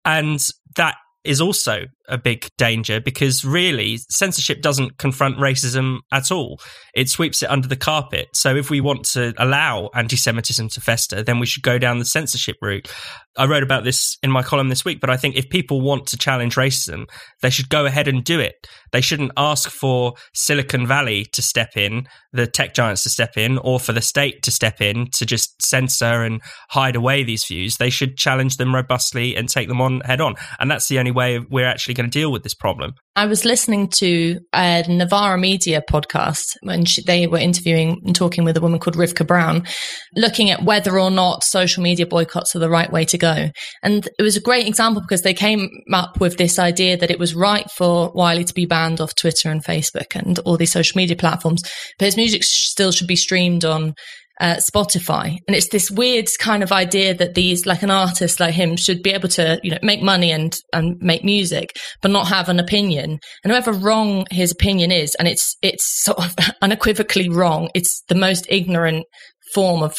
And 0.05 0.45
that 0.77 0.97
is 1.25 1.41
also 1.41 1.85
a 2.09 2.19
big 2.19 2.49
danger 2.57 3.01
because 3.01 3.45
really 3.45 3.99
censorship 4.09 4.63
doesn't 4.63 4.99
confront 4.99 5.37
racism 5.39 5.99
at 6.13 6.31
all. 6.31 6.61
It 6.95 7.09
sweeps 7.09 7.43
it 7.43 7.51
under 7.51 7.69
the 7.69 7.77
carpet. 7.77 8.29
So 8.35 8.57
if 8.57 8.71
we 8.71 8.81
want 8.81 9.05
to 9.13 9.35
allow 9.39 9.91
anti 9.95 10.17
Semitism 10.17 10.69
to 10.71 10.81
fester, 10.81 11.23
then 11.23 11.39
we 11.39 11.47
should 11.47 11.63
go 11.63 11.79
down 11.79 11.99
the 11.99 12.05
censorship 12.05 12.57
route. 12.61 12.91
I 13.37 13.47
wrote 13.47 13.63
about 13.63 13.85
this 13.85 14.19
in 14.23 14.31
my 14.31 14.43
column 14.43 14.69
this 14.69 14.85
week, 14.85 15.01
but 15.01 15.11
I 15.11 15.17
think 15.17 15.37
if 15.37 15.49
people 15.49 15.81
want 15.81 16.09
to 16.09 16.17
challenge 16.17 16.57
racism, 16.57 17.05
they 17.41 17.51
should 17.51 17.69
go 17.69 17.87
ahead 17.87 18.09
and 18.09 18.25
do 18.25 18.41
it. 18.41 18.67
They 18.91 19.01
shouldn't 19.01 19.33
ask 19.37 19.71
for 19.71 20.15
Silicon 20.35 20.87
Valley 20.87 21.25
to 21.33 21.43
step 21.43 21.77
in, 21.77 22.09
the 22.33 22.47
tech 22.47 22.75
giants 22.75 23.05
to 23.05 23.11
step 23.11 23.37
in, 23.37 23.59
or 23.59 23.79
for 23.79 23.93
the 23.93 24.01
state 24.01 24.43
to 24.43 24.51
step 24.51 24.81
in 24.81 25.09
to 25.13 25.25
just 25.25 25.63
censor 25.63 26.25
and 26.25 26.41
hide 26.71 26.97
away 26.97 27.23
these 27.23 27.45
views. 27.45 27.77
They 27.77 27.91
should 27.91 28.17
challenge 28.17 28.57
them 28.57 28.75
robustly 28.75 29.37
and 29.37 29.49
take 29.49 29.69
them 29.69 29.81
on 29.81 30.01
head 30.01 30.21
on. 30.21 30.35
And 30.59 30.71
that's 30.71 30.89
the 30.89 30.99
only 30.99 31.13
way 31.13 31.39
we're 31.39 31.67
actually 31.67 31.95
going 31.99 32.11
to 32.11 32.19
deal 32.19 32.33
with 32.33 32.43
this 32.43 32.55
problem. 32.55 32.95
I 33.17 33.27
was 33.27 33.45
listening 33.45 33.89
to 33.97 34.39
a 34.55 34.85
Novara 34.89 35.37
Media 35.37 35.83
podcast 35.91 36.57
when 36.63 36.85
she, 36.85 37.03
they 37.03 37.27
were 37.27 37.39
interviewing 37.39 38.01
and 38.07 38.15
talking 38.15 38.45
with 38.45 38.57
a 38.57 38.61
woman 38.61 38.79
called 38.79 38.97
Rivkah 38.97 39.27
Brown, 39.27 39.67
looking 40.15 40.51
at 40.51 40.63
whether 40.63 40.99
or 40.99 41.11
not 41.11 41.45
social 41.45 41.83
media 41.83 42.07
boycotts 42.07 42.55
are 42.55 42.61
the 42.61 42.71
right 42.71 42.91
way 42.91 43.05
to 43.07 43.19
go. 43.19 43.51
And 43.83 44.09
it 44.19 44.23
was 44.23 44.37
a 44.37 44.41
great 44.41 44.67
example 44.67 45.03
because 45.03 45.23
they 45.23 45.35
came 45.35 45.69
up 45.93 46.21
with 46.21 46.39
this 46.39 46.59
idea 46.59 46.97
that 46.97 47.11
it 47.11 47.19
was 47.19 47.35
right 47.35 47.69
for 47.73 48.13
Wiley 48.15 48.45
to 48.45 48.55
be 48.55 48.67
banned 48.67 49.01
off 49.01 49.17
Twitter 49.17 49.51
and 49.51 49.65
Facebook 49.65 50.15
and 50.15 50.39
all 50.41 50.57
these 50.57 50.73
social 50.73 50.97
media 50.97 51.17
platforms, 51.17 51.63
but 51.99 52.07
his 52.07 52.17
music 52.17 52.45
still 52.45 52.93
should 52.93 53.09
be 53.09 53.17
streamed 53.17 53.65
on 53.65 53.95
uh, 54.41 54.57
Spotify. 54.57 55.37
And 55.47 55.57
it's 55.57 55.69
this 55.69 55.91
weird 55.91 56.29
kind 56.39 56.63
of 56.63 56.73
idea 56.73 57.15
that 57.15 57.35
these, 57.35 57.67
like 57.67 57.83
an 57.83 57.91
artist 57.91 58.41
like 58.41 58.55
him, 58.55 58.77
should 58.77 59.03
be 59.03 59.11
able 59.11 59.29
to, 59.31 59.61
you 59.63 59.71
know, 59.71 59.79
make 59.83 60.03
money 60.03 60.31
and, 60.31 60.55
and 60.73 60.97
make 61.01 61.25
music, 61.25 61.77
but 62.03 62.11
not 62.11 62.29
have 62.29 62.49
an 62.49 62.61
opinion. 62.61 63.19
And 63.43 63.53
however 63.53 63.73
wrong 63.73 64.27
his 64.31 64.53
opinion 64.53 64.93
is, 64.93 65.15
and 65.19 65.27
it's, 65.27 65.57
it's 65.63 66.03
sort 66.03 66.19
of 66.19 66.35
unequivocally 66.63 67.29
wrong, 67.29 67.69
it's 67.75 68.03
the 68.09 68.15
most 68.15 68.47
ignorant 68.49 69.07
form 69.55 69.83
of 69.83 69.97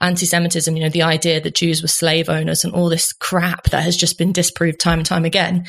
anti-Semitism, 0.00 0.76
you 0.76 0.82
know, 0.82 0.88
the 0.88 1.02
idea 1.02 1.40
that 1.40 1.56
Jews 1.56 1.82
were 1.82 1.88
slave 1.88 2.28
owners 2.28 2.64
and 2.64 2.72
all 2.72 2.88
this 2.88 3.12
crap 3.12 3.64
that 3.70 3.82
has 3.82 3.96
just 3.96 4.18
been 4.18 4.32
disproved 4.32 4.80
time 4.80 5.00
and 5.00 5.06
time 5.06 5.24
again. 5.24 5.64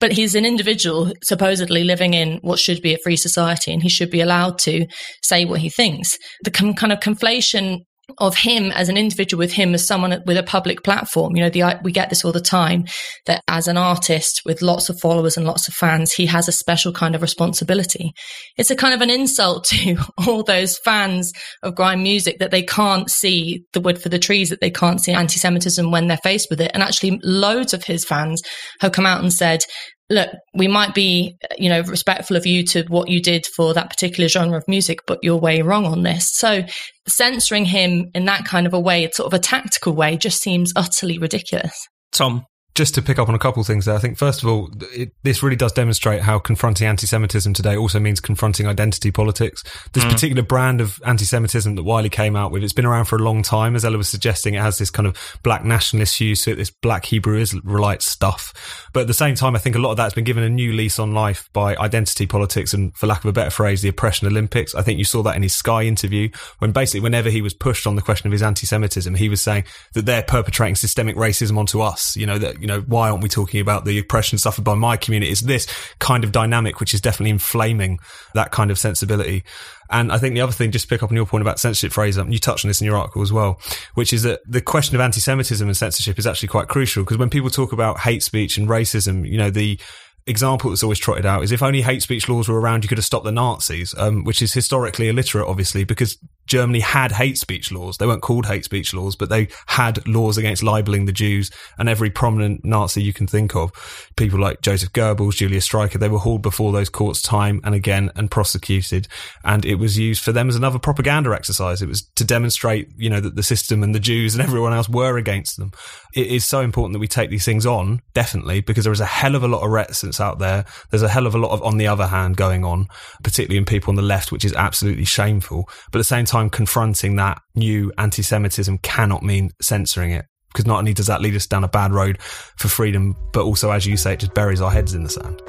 But 0.00 0.12
he's 0.12 0.34
an 0.34 0.46
individual 0.46 1.12
supposedly 1.22 1.84
living 1.84 2.14
in 2.14 2.38
what 2.42 2.58
should 2.58 2.80
be 2.82 2.94
a 2.94 2.98
free 2.98 3.16
society 3.16 3.72
and 3.72 3.82
he 3.82 3.88
should 3.88 4.10
be 4.10 4.20
allowed 4.20 4.58
to 4.58 4.86
say 5.22 5.44
what 5.44 5.60
he 5.60 5.68
thinks. 5.68 6.18
The 6.44 6.50
com- 6.50 6.74
kind 6.74 6.92
of 6.92 7.00
conflation 7.00 7.80
of 8.16 8.36
him 8.36 8.72
as 8.72 8.88
an 8.88 8.96
individual 8.96 9.38
with 9.38 9.52
him 9.52 9.74
as 9.74 9.86
someone 9.86 10.22
with 10.26 10.38
a 10.38 10.42
public 10.42 10.82
platform. 10.82 11.36
You 11.36 11.42
know, 11.42 11.50
the, 11.50 11.78
we 11.82 11.92
get 11.92 12.08
this 12.08 12.24
all 12.24 12.32
the 12.32 12.40
time 12.40 12.84
that 13.26 13.42
as 13.48 13.68
an 13.68 13.76
artist 13.76 14.42
with 14.46 14.62
lots 14.62 14.88
of 14.88 14.98
followers 14.98 15.36
and 15.36 15.46
lots 15.46 15.68
of 15.68 15.74
fans, 15.74 16.12
he 16.12 16.26
has 16.26 16.48
a 16.48 16.52
special 16.52 16.92
kind 16.92 17.14
of 17.14 17.22
responsibility. 17.22 18.12
It's 18.56 18.70
a 18.70 18.76
kind 18.76 18.94
of 18.94 19.02
an 19.02 19.10
insult 19.10 19.64
to 19.68 19.96
all 20.26 20.42
those 20.42 20.78
fans 20.78 21.32
of 21.62 21.74
grime 21.74 22.02
music 22.02 22.38
that 22.38 22.50
they 22.50 22.62
can't 22.62 23.10
see 23.10 23.64
the 23.72 23.80
wood 23.80 24.00
for 24.00 24.08
the 24.08 24.18
trees, 24.18 24.48
that 24.48 24.60
they 24.60 24.70
can't 24.70 25.00
see 25.00 25.12
anti-Semitism 25.12 25.90
when 25.90 26.08
they're 26.08 26.16
faced 26.18 26.48
with 26.50 26.60
it. 26.60 26.70
And 26.72 26.82
actually 26.82 27.20
loads 27.22 27.74
of 27.74 27.84
his 27.84 28.04
fans 28.04 28.42
have 28.80 28.92
come 28.92 29.06
out 29.06 29.20
and 29.22 29.32
said, 29.32 29.64
look, 30.10 30.30
we 30.54 30.68
might 30.68 30.94
be, 30.94 31.36
you 31.58 31.68
know, 31.68 31.82
respectful 31.82 32.36
of 32.36 32.46
you 32.46 32.64
to 32.64 32.84
what 32.88 33.08
you 33.08 33.20
did 33.20 33.46
for 33.46 33.74
that 33.74 33.90
particular 33.90 34.28
genre 34.28 34.56
of 34.56 34.66
music, 34.66 35.00
but 35.06 35.18
you're 35.22 35.36
way 35.36 35.62
wrong 35.62 35.84
on 35.84 36.02
this. 36.02 36.30
So 36.32 36.62
censoring 37.06 37.66
him 37.66 38.10
in 38.14 38.24
that 38.24 38.44
kind 38.44 38.66
of 38.66 38.74
a 38.74 38.80
way, 38.80 39.04
it's 39.04 39.18
sort 39.18 39.32
of 39.32 39.38
a 39.38 39.42
tactical 39.42 39.92
way, 39.92 40.16
just 40.16 40.40
seems 40.40 40.72
utterly 40.76 41.18
ridiculous. 41.18 41.88
Tom, 42.12 42.44
just 42.78 42.94
to 42.94 43.02
pick 43.02 43.18
up 43.18 43.28
on 43.28 43.34
a 43.34 43.40
couple 43.40 43.60
of 43.60 43.66
things 43.66 43.86
there, 43.86 43.96
I 43.96 43.98
think 43.98 44.16
first 44.16 44.40
of 44.40 44.48
all, 44.48 44.70
it, 44.92 45.10
this 45.24 45.42
really 45.42 45.56
does 45.56 45.72
demonstrate 45.72 46.22
how 46.22 46.38
confronting 46.38 46.86
anti-Semitism 46.86 47.52
today 47.52 47.76
also 47.76 47.98
means 47.98 48.20
confronting 48.20 48.68
identity 48.68 49.10
politics. 49.10 49.64
This 49.94 50.04
mm. 50.04 50.10
particular 50.12 50.44
brand 50.44 50.80
of 50.80 51.00
anti-Semitism 51.04 51.74
that 51.74 51.82
Wiley 51.82 52.08
came 52.08 52.36
out 52.36 52.52
with, 52.52 52.62
it's 52.62 52.72
been 52.72 52.86
around 52.86 53.06
for 53.06 53.16
a 53.16 53.22
long 53.22 53.42
time. 53.42 53.74
As 53.74 53.84
Ella 53.84 53.96
was 53.96 54.08
suggesting, 54.08 54.54
it 54.54 54.62
has 54.62 54.78
this 54.78 54.90
kind 54.90 55.08
of 55.08 55.16
black 55.42 55.64
nationalist 55.64 56.20
use 56.20 56.44
to 56.44 56.52
it, 56.52 56.54
this 56.54 56.70
black 56.70 57.04
Hebrew 57.06 57.36
Israelite 57.40 58.00
stuff. 58.00 58.86
But 58.92 59.00
at 59.00 59.06
the 59.08 59.14
same 59.14 59.34
time, 59.34 59.56
I 59.56 59.58
think 59.58 59.74
a 59.74 59.80
lot 59.80 59.90
of 59.90 59.96
that's 59.96 60.14
been 60.14 60.22
given 60.22 60.44
a 60.44 60.48
new 60.48 60.72
lease 60.72 61.00
on 61.00 61.12
life 61.12 61.50
by 61.52 61.74
identity 61.74 62.26
politics 62.26 62.72
and, 62.72 62.96
for 62.96 63.08
lack 63.08 63.24
of 63.24 63.28
a 63.28 63.32
better 63.32 63.50
phrase, 63.50 63.82
the 63.82 63.88
oppression 63.88 64.28
Olympics. 64.28 64.76
I 64.76 64.82
think 64.82 64.98
you 64.98 65.04
saw 65.04 65.24
that 65.24 65.34
in 65.34 65.42
his 65.42 65.54
Sky 65.54 65.82
interview 65.82 66.28
when 66.60 66.70
basically 66.70 67.00
whenever 67.00 67.28
he 67.28 67.42
was 67.42 67.54
pushed 67.54 67.88
on 67.88 67.96
the 67.96 68.02
question 68.02 68.28
of 68.28 68.32
his 68.32 68.42
anti-Semitism, 68.42 69.16
he 69.16 69.28
was 69.28 69.40
saying 69.40 69.64
that 69.94 70.06
they're 70.06 70.22
perpetrating 70.22 70.76
systemic 70.76 71.16
racism 71.16 71.58
onto 71.58 71.80
us. 71.80 72.16
You 72.16 72.26
know, 72.26 72.38
that, 72.38 72.60
you 72.60 72.67
know, 72.68 72.80
why 72.82 73.10
aren't 73.10 73.22
we 73.22 73.28
talking 73.28 73.60
about 73.60 73.84
the 73.84 73.98
oppression 73.98 74.38
suffered 74.38 74.64
by 74.64 74.74
my 74.74 74.96
community? 74.96 75.32
It's 75.32 75.40
this 75.40 75.66
kind 75.98 76.24
of 76.24 76.32
dynamic 76.32 76.80
which 76.80 76.94
is 76.94 77.00
definitely 77.00 77.30
inflaming 77.30 77.98
that 78.34 78.52
kind 78.52 78.70
of 78.70 78.78
sensibility. 78.78 79.44
And 79.90 80.12
I 80.12 80.18
think 80.18 80.34
the 80.34 80.42
other 80.42 80.52
thing, 80.52 80.70
just 80.70 80.84
to 80.84 80.88
pick 80.88 81.02
up 81.02 81.10
on 81.10 81.16
your 81.16 81.26
point 81.26 81.42
about 81.42 81.58
censorship 81.58 81.92
Fraser, 81.92 82.24
you 82.28 82.38
touched 82.38 82.64
on 82.64 82.68
this 82.68 82.80
in 82.80 82.86
your 82.86 82.96
article 82.96 83.22
as 83.22 83.32
well, 83.32 83.58
which 83.94 84.12
is 84.12 84.22
that 84.22 84.40
the 84.46 84.60
question 84.60 84.94
of 84.94 85.00
anti-Semitism 85.00 85.66
and 85.66 85.76
censorship 85.76 86.18
is 86.18 86.26
actually 86.26 86.48
quite 86.48 86.68
crucial 86.68 87.04
because 87.04 87.18
when 87.18 87.30
people 87.30 87.50
talk 87.50 87.72
about 87.72 88.00
hate 88.00 88.22
speech 88.22 88.58
and 88.58 88.68
racism, 88.68 89.26
you 89.28 89.38
know, 89.38 89.50
the, 89.50 89.80
example 90.28 90.70
that's 90.70 90.82
always 90.82 90.98
trotted 90.98 91.24
out 91.26 91.42
is 91.42 91.52
if 91.52 91.62
only 91.62 91.80
hate 91.80 92.02
speech 92.02 92.28
laws 92.28 92.48
were 92.48 92.60
around, 92.60 92.84
you 92.84 92.88
could 92.88 92.98
have 92.98 93.04
stopped 93.04 93.24
the 93.24 93.32
Nazis, 93.32 93.94
um, 93.96 94.24
which 94.24 94.42
is 94.42 94.52
historically 94.52 95.08
illiterate, 95.08 95.48
obviously, 95.48 95.84
because 95.84 96.18
Germany 96.48 96.80
had 96.80 97.12
hate 97.12 97.38
speech 97.38 97.70
laws. 97.70 97.98
They 97.98 98.06
weren't 98.06 98.22
called 98.22 98.46
hate 98.46 98.64
speech 98.64 98.94
laws, 98.94 99.16
but 99.16 99.28
they 99.28 99.48
had 99.66 100.06
laws 100.08 100.38
against 100.38 100.62
libeling 100.62 101.06
the 101.06 101.12
Jews 101.12 101.50
and 101.78 101.88
every 101.88 102.10
prominent 102.10 102.64
Nazi 102.64 103.02
you 103.02 103.12
can 103.12 103.26
think 103.26 103.54
of. 103.54 103.70
People 104.16 104.40
like 104.40 104.62
Joseph 104.62 104.92
Goebbels, 104.92 105.36
Julius 105.36 105.68
Streicher, 105.68 106.00
they 106.00 106.08
were 106.08 106.18
hauled 106.18 106.42
before 106.42 106.72
those 106.72 106.88
courts 106.88 107.20
time 107.20 107.60
and 107.64 107.74
again 107.74 108.10
and 108.16 108.30
prosecuted. 108.30 109.08
And 109.44 109.64
it 109.64 109.76
was 109.76 109.98
used 109.98 110.22
for 110.22 110.32
them 110.32 110.48
as 110.48 110.56
another 110.56 110.78
propaganda 110.78 111.32
exercise. 111.32 111.82
It 111.82 111.88
was 111.88 112.02
to 112.16 112.24
demonstrate, 112.24 112.88
you 112.96 113.10
know, 113.10 113.20
that 113.20 113.36
the 113.36 113.42
system 113.42 113.82
and 113.82 113.94
the 113.94 114.00
Jews 114.00 114.34
and 114.34 114.42
everyone 114.42 114.72
else 114.72 114.88
were 114.88 115.18
against 115.18 115.58
them. 115.58 115.72
It 116.14 116.28
is 116.28 116.46
so 116.46 116.60
important 116.60 116.94
that 116.94 117.00
we 117.00 117.08
take 117.08 117.30
these 117.30 117.44
things 117.44 117.66
on, 117.66 118.00
definitely, 118.14 118.60
because 118.62 118.84
there 118.84 118.92
is 118.92 119.00
a 119.00 119.06
hell 119.06 119.34
of 119.34 119.42
a 119.42 119.48
lot 119.48 119.62
of 119.62 119.70
reticence 119.70 120.20
out 120.20 120.38
there. 120.38 120.64
There's 120.90 121.02
a 121.02 121.08
hell 121.08 121.26
of 121.26 121.34
a 121.34 121.38
lot 121.38 121.50
of 121.50 121.62
on 121.62 121.76
the 121.76 121.86
other 121.86 122.06
hand 122.06 122.36
going 122.36 122.64
on, 122.64 122.88
particularly 123.22 123.58
in 123.58 123.64
people 123.64 123.90
on 123.90 123.96
the 123.96 124.02
left, 124.02 124.32
which 124.32 124.44
is 124.44 124.54
absolutely 124.54 125.04
shameful. 125.04 125.68
But 125.90 125.98
at 125.98 126.00
the 126.00 126.04
same 126.04 126.24
time, 126.24 126.37
time 126.38 126.50
confronting 126.50 127.16
that 127.16 127.40
new 127.54 127.92
anti 127.98 128.22
Semitism 128.22 128.78
cannot 128.78 129.22
mean 129.22 129.50
censoring 129.60 130.12
it. 130.12 130.26
Because 130.52 130.66
not 130.66 130.78
only 130.78 130.94
does 130.94 131.06
that 131.08 131.20
lead 131.20 131.36
us 131.36 131.46
down 131.46 131.62
a 131.62 131.68
bad 131.68 131.92
road 131.92 132.20
for 132.22 132.68
freedom, 132.68 133.14
but 133.32 133.44
also, 133.44 133.70
as 133.70 133.84
you 133.84 133.96
say, 133.96 134.14
it 134.14 134.20
just 134.20 134.34
buries 134.34 134.60
our 134.60 134.70
heads 134.70 134.94
in 134.94 135.02
the 135.02 135.10
sand. 135.10 135.42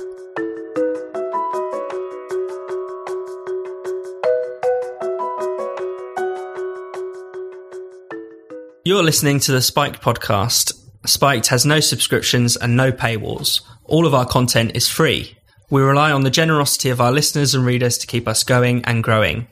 You're 8.84 9.04
listening 9.04 9.40
to 9.42 9.52
the 9.52 9.62
Spiked 9.62 10.02
podcast. 10.02 10.74
Spiked 11.06 11.48
has 11.48 11.66
no 11.66 11.80
subscriptions 11.80 12.58
and 12.58 12.76
no 12.76 12.92
paywalls. 12.92 13.62
All 13.86 14.06
of 14.06 14.14
our 14.14 14.26
content 14.26 14.72
is 14.76 14.88
free. 14.88 15.38
We 15.70 15.82
rely 15.82 16.12
on 16.12 16.24
the 16.24 16.32
generosity 16.32 16.90
of 16.90 17.00
our 17.00 17.12
listeners 17.12 17.56
and 17.56 17.66
readers 17.66 17.98
to 18.00 18.08
keep 18.08 18.28
us 18.28 18.44
going 18.44 18.84
and 18.86 19.04
growing. 19.04 19.48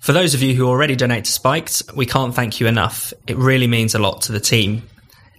For 0.00 0.12
those 0.12 0.34
of 0.34 0.42
you 0.42 0.54
who 0.54 0.66
already 0.66 0.96
donate 0.96 1.24
to 1.24 1.30
Spiked, 1.30 1.82
we 1.94 2.06
can't 2.06 2.34
thank 2.34 2.60
you 2.60 2.66
enough. 2.66 3.12
It 3.26 3.36
really 3.36 3.66
means 3.66 3.94
a 3.94 3.98
lot 3.98 4.22
to 4.22 4.32
the 4.32 4.40
team. 4.40 4.84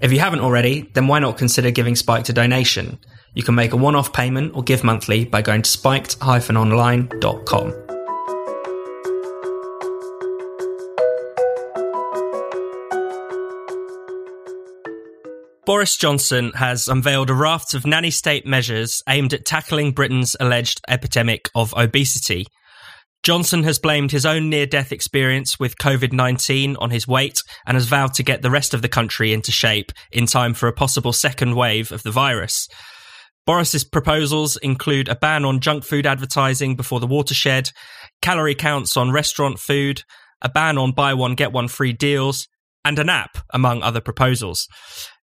If 0.02 0.12
you 0.12 0.20
haven't 0.20 0.42
already, 0.42 0.90
then 0.94 1.08
why 1.08 1.20
not 1.20 1.38
consider 1.38 1.72
giving 1.72 1.96
Spiked 1.96 2.30
a 2.30 2.34
donation? 2.34 3.00
You 3.34 3.44
can 3.44 3.56
make 3.56 3.74
a 3.74 3.78
one 3.78 3.96
off 3.96 4.14
payment 4.14 4.56
or 4.56 4.64
give 4.64 4.84
monthly 4.84 5.26
by 5.26 5.42
going 5.42 5.62
to 5.62 5.70
spiked 5.70 6.18
online.com. 6.22 7.74
Boris 15.66 15.98
Johnson 15.98 16.52
has 16.56 16.88
unveiled 16.88 17.30
a 17.30 17.34
raft 17.36 17.76
of 17.76 17.86
nanny 17.86 18.10
state 18.10 18.46
measures 18.46 19.04
aimed 19.08 19.34
at 19.34 19.46
tackling 19.46 19.92
Britain's 19.92 20.36
alleged 20.40 20.82
epidemic 20.88 21.50
of 21.54 21.74
obesity. 21.78 22.48
Johnson 23.30 23.62
has 23.62 23.78
blamed 23.78 24.12
his 24.12 24.26
own 24.26 24.50
near 24.50 24.66
death 24.66 24.92
experience 24.92 25.60
with 25.60 25.78
COVID 25.78 26.14
19 26.14 26.76
on 26.78 26.90
his 26.90 27.08
weight 27.08 27.44
and 27.68 27.76
has 27.76 27.86
vowed 27.86 28.16
to 28.16 28.24
get 28.24 28.42
the 28.42 28.50
rest 28.50 28.74
of 28.74 28.82
the 28.82 28.90
country 28.90 29.34
into 29.34 29.52
shape 29.52 29.92
in 30.12 30.26
time 30.26 30.56
for 30.56 30.68
a 30.68 30.74
possible 30.74 31.14
second 31.14 31.54
wave 31.54 31.92
of 31.92 32.02
the 32.02 32.10
virus. 32.10 32.68
Boris's 33.46 33.84
proposals 33.84 34.58
include 34.58 35.10
a 35.10 35.16
ban 35.16 35.46
on 35.46 35.60
junk 35.60 35.84
food 35.84 36.08
advertising 36.08 36.76
before 36.76 37.00
the 37.00 37.06
watershed, 37.06 37.70
calorie 38.24 38.56
counts 38.56 38.98
on 38.98 39.12
restaurant 39.12 39.60
food, 39.60 40.02
a 40.42 40.50
ban 40.50 40.80
on 40.80 40.92
buy 40.92 41.14
one 41.14 41.36
get 41.36 41.52
one 41.52 41.68
free 41.68 41.94
deals, 41.94 42.48
and 42.84 42.98
an 42.98 43.10
app, 43.10 43.38
among 43.54 43.84
other 43.84 44.02
proposals. 44.02 44.68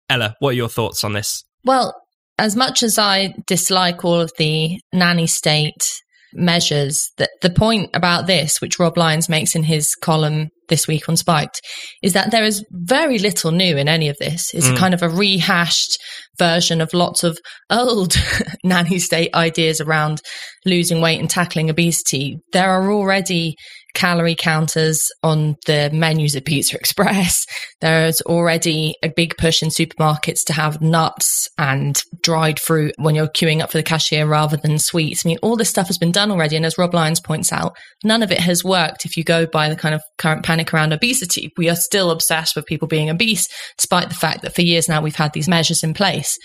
Ella, 0.08 0.36
what 0.38 0.52
are 0.52 0.52
your 0.54 0.70
thoughts 0.70 1.04
on 1.04 1.12
this? 1.12 1.44
Well, 1.66 1.94
as 2.38 2.56
much 2.56 2.82
as 2.82 2.98
I 2.98 3.34
dislike 3.46 4.06
all 4.06 4.22
of 4.22 4.32
the 4.38 4.80
nanny 4.90 5.26
state 5.26 6.00
measures 6.32 7.10
that 7.18 7.30
the 7.42 7.50
point 7.50 7.90
about 7.94 8.26
this, 8.26 8.60
which 8.60 8.78
Rob 8.78 8.96
Lyons 8.96 9.28
makes 9.28 9.54
in 9.54 9.64
his 9.64 9.94
column 10.00 10.48
this 10.68 10.86
week 10.86 11.08
on 11.08 11.16
Spiked, 11.16 11.60
is 12.02 12.12
that 12.12 12.30
there 12.30 12.44
is 12.44 12.64
very 12.70 13.18
little 13.18 13.50
new 13.50 13.76
in 13.76 13.88
any 13.88 14.08
of 14.08 14.16
this. 14.18 14.54
It's 14.54 14.68
mm. 14.68 14.76
kind 14.76 14.94
of 14.94 15.02
a 15.02 15.08
rehashed 15.08 15.98
version 16.38 16.80
of 16.80 16.94
lots 16.94 17.24
of 17.24 17.38
old 17.70 18.14
nanny 18.64 18.98
state 18.98 19.34
ideas 19.34 19.80
around 19.80 20.20
losing 20.64 21.00
weight 21.00 21.20
and 21.20 21.28
tackling 21.28 21.70
obesity. 21.70 22.38
There 22.52 22.70
are 22.70 22.92
already 22.92 23.56
calorie 23.94 24.34
counters 24.34 25.10
on 25.22 25.56
the 25.66 25.90
menus 25.92 26.36
at 26.36 26.44
Pizza 26.44 26.76
Express. 26.76 27.46
There's 27.80 28.20
already 28.22 28.94
a 29.02 29.08
big 29.08 29.36
push 29.36 29.62
in 29.62 29.68
supermarkets 29.68 30.44
to 30.46 30.52
have 30.52 30.80
nuts 30.80 31.48
and 31.58 32.00
dried 32.22 32.60
fruit 32.60 32.94
when 32.98 33.14
you're 33.14 33.28
queuing 33.28 33.60
up 33.60 33.70
for 33.70 33.78
the 33.78 33.82
cashier 33.82 34.26
rather 34.26 34.56
than 34.56 34.78
sweets. 34.78 35.24
I 35.24 35.28
mean, 35.28 35.38
all 35.42 35.56
this 35.56 35.70
stuff 35.70 35.86
has 35.86 35.98
been 35.98 36.12
done 36.12 36.30
already. 36.30 36.56
And 36.56 36.66
as 36.66 36.78
Rob 36.78 36.94
Lyons 36.94 37.20
points 37.20 37.52
out, 37.52 37.76
none 38.04 38.22
of 38.22 38.30
it 38.30 38.40
has 38.40 38.64
worked 38.64 39.04
if 39.04 39.16
you 39.16 39.24
go 39.24 39.46
by 39.46 39.68
the 39.68 39.76
kind 39.76 39.94
of 39.94 40.02
current 40.18 40.44
panic 40.44 40.72
around 40.72 40.92
obesity. 40.92 41.52
We 41.56 41.68
are 41.68 41.76
still 41.76 42.10
obsessed 42.10 42.56
with 42.56 42.66
people 42.66 42.88
being 42.88 43.10
obese, 43.10 43.48
despite 43.78 44.08
the 44.08 44.14
fact 44.14 44.42
that 44.42 44.54
for 44.54 44.62
years 44.62 44.88
now 44.88 45.02
we've 45.02 45.16
had 45.16 45.32
these 45.32 45.48
measures 45.48 45.82
in 45.82 45.94
place. 45.94 46.38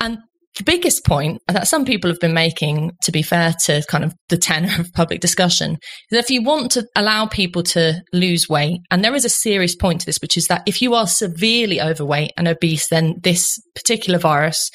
And 0.00 0.18
the 0.56 0.64
biggest 0.64 1.04
point 1.04 1.40
that 1.48 1.68
some 1.68 1.84
people 1.84 2.10
have 2.10 2.20
been 2.20 2.34
making, 2.34 2.92
to 3.02 3.12
be 3.12 3.22
fair 3.22 3.54
to 3.64 3.82
kind 3.88 4.04
of 4.04 4.14
the 4.28 4.36
tenor 4.36 4.80
of 4.80 4.92
public 4.92 5.20
discussion, 5.20 5.78
is 6.10 6.18
if 6.18 6.30
you 6.30 6.42
want 6.42 6.72
to 6.72 6.86
allow 6.96 7.26
people 7.26 7.62
to 7.62 8.02
lose 8.12 8.48
weight, 8.48 8.80
and 8.90 9.04
there 9.04 9.14
is 9.14 9.24
a 9.24 9.30
serious 9.30 9.76
point 9.76 10.00
to 10.00 10.06
this, 10.06 10.18
which 10.20 10.36
is 10.36 10.46
that 10.48 10.62
if 10.66 10.82
you 10.82 10.94
are 10.94 11.06
severely 11.06 11.80
overweight 11.80 12.32
and 12.36 12.48
obese, 12.48 12.88
then 12.88 13.14
this 13.22 13.58
particular 13.74 14.18
virus 14.18 14.70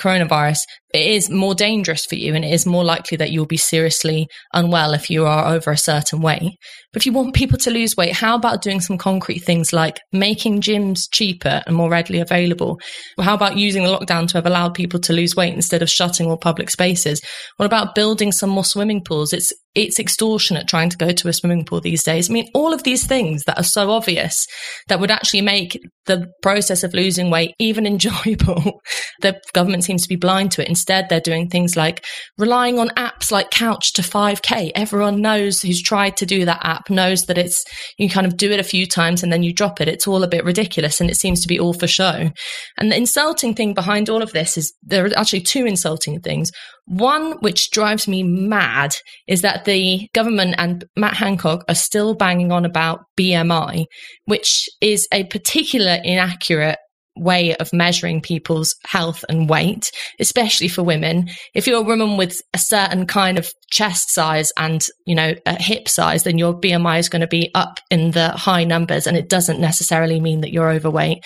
coronavirus, 0.00 0.58
it 0.92 1.06
is 1.06 1.30
more 1.30 1.54
dangerous 1.54 2.04
for 2.04 2.16
you 2.16 2.34
and 2.34 2.44
it 2.44 2.52
is 2.52 2.66
more 2.66 2.84
likely 2.84 3.16
that 3.16 3.30
you'll 3.30 3.46
be 3.46 3.56
seriously 3.56 4.26
unwell 4.52 4.92
if 4.92 5.08
you 5.08 5.24
are 5.26 5.54
over 5.54 5.70
a 5.70 5.76
certain 5.76 6.20
weight. 6.20 6.52
But 6.92 7.02
if 7.02 7.06
you 7.06 7.12
want 7.12 7.34
people 7.34 7.58
to 7.58 7.70
lose 7.70 7.96
weight, 7.96 8.14
how 8.14 8.34
about 8.34 8.62
doing 8.62 8.80
some 8.80 8.98
concrete 8.98 9.40
things 9.40 9.72
like 9.72 10.00
making 10.12 10.62
gyms 10.62 11.02
cheaper 11.12 11.62
and 11.66 11.76
more 11.76 11.88
readily 11.88 12.18
available? 12.18 12.80
Or 13.16 13.24
how 13.24 13.34
about 13.34 13.56
using 13.56 13.84
the 13.84 13.88
lockdown 13.90 14.26
to 14.28 14.38
have 14.38 14.46
allowed 14.46 14.74
people 14.74 14.98
to 15.00 15.12
lose 15.12 15.36
weight 15.36 15.54
instead 15.54 15.82
of 15.82 15.90
shutting 15.90 16.26
all 16.26 16.36
public 16.36 16.70
spaces? 16.70 17.20
What 17.56 17.66
about 17.66 17.94
building 17.94 18.32
some 18.32 18.50
more 18.50 18.64
swimming 18.64 19.04
pools? 19.04 19.32
It's 19.32 19.52
it's 19.74 20.00
extortionate 20.00 20.66
trying 20.66 20.90
to 20.90 20.96
go 20.96 21.12
to 21.12 21.28
a 21.28 21.32
swimming 21.32 21.64
pool 21.64 21.80
these 21.80 22.02
days. 22.02 22.28
I 22.28 22.32
mean, 22.32 22.48
all 22.54 22.72
of 22.72 22.82
these 22.82 23.06
things 23.06 23.44
that 23.44 23.58
are 23.58 23.64
so 23.64 23.92
obvious 23.92 24.46
that 24.88 24.98
would 24.98 25.12
actually 25.12 25.42
make 25.42 25.78
the 26.06 26.26
process 26.42 26.82
of 26.82 26.92
losing 26.92 27.30
weight 27.30 27.54
even 27.60 27.86
enjoyable. 27.90 28.80
the 29.20 29.40
government 29.52 29.84
seems 29.84 30.02
to 30.02 30.08
be 30.08 30.16
blind 30.16 30.50
to 30.52 30.62
it. 30.62 30.68
Instead, 30.68 31.08
they're 31.08 31.20
doing 31.20 31.48
things 31.48 31.76
like 31.76 32.04
relying 32.36 32.78
on 32.78 32.88
apps 32.90 33.30
like 33.30 33.50
Couch 33.50 33.92
to 33.92 34.02
5K. 34.02 34.72
Everyone 34.74 35.20
knows 35.20 35.62
who's 35.62 35.82
tried 35.82 36.16
to 36.16 36.26
do 36.26 36.44
that 36.44 36.64
app 36.64 36.90
knows 36.90 37.26
that 37.26 37.38
it's, 37.38 37.64
you 37.96 38.10
kind 38.10 38.26
of 38.26 38.36
do 38.36 38.50
it 38.50 38.60
a 38.60 38.64
few 38.64 38.86
times 38.86 39.22
and 39.22 39.32
then 39.32 39.44
you 39.44 39.52
drop 39.52 39.80
it. 39.80 39.88
It's 39.88 40.08
all 40.08 40.24
a 40.24 40.28
bit 40.28 40.44
ridiculous 40.44 41.00
and 41.00 41.08
it 41.08 41.16
seems 41.16 41.42
to 41.42 41.48
be 41.48 41.60
all 41.60 41.74
for 41.74 41.86
show. 41.86 42.30
And 42.76 42.90
the 42.90 42.96
insulting 42.96 43.54
thing 43.54 43.74
behind 43.74 44.10
all 44.10 44.22
of 44.22 44.32
this 44.32 44.56
is 44.56 44.72
there 44.82 45.06
are 45.06 45.16
actually 45.16 45.42
two 45.42 45.64
insulting 45.64 46.20
things. 46.20 46.50
One, 46.86 47.36
which 47.40 47.70
drives 47.70 48.08
me 48.08 48.24
mad, 48.24 48.96
is 49.28 49.42
that 49.42 49.59
the 49.64 50.08
government 50.14 50.54
and 50.58 50.84
Matt 50.96 51.14
Hancock 51.14 51.64
are 51.68 51.74
still 51.74 52.14
banging 52.14 52.52
on 52.52 52.64
about 52.64 53.04
BMI, 53.18 53.86
which 54.26 54.68
is 54.80 55.08
a 55.12 55.24
particular 55.24 55.98
inaccurate 56.02 56.78
way 57.16 57.54
of 57.56 57.72
measuring 57.72 58.20
people's 58.20 58.74
health 58.86 59.24
and 59.28 59.48
weight, 59.48 59.90
especially 60.18 60.68
for 60.68 60.82
women. 60.82 61.28
If 61.54 61.66
you're 61.66 61.80
a 61.80 61.82
woman 61.82 62.16
with 62.16 62.40
a 62.54 62.58
certain 62.58 63.06
kind 63.06 63.38
of 63.38 63.52
chest 63.70 64.12
size 64.12 64.52
and, 64.56 64.84
you 65.06 65.14
know, 65.14 65.34
a 65.46 65.60
hip 65.60 65.88
size, 65.88 66.24
then 66.24 66.38
your 66.38 66.58
BMI 66.58 66.98
is 66.98 67.08
going 67.08 67.20
to 67.20 67.26
be 67.26 67.50
up 67.54 67.78
in 67.90 68.12
the 68.12 68.30
high 68.30 68.64
numbers 68.64 69.06
and 69.06 69.16
it 69.16 69.28
doesn't 69.28 69.60
necessarily 69.60 70.20
mean 70.20 70.40
that 70.40 70.52
you're 70.52 70.70
overweight 70.70 71.24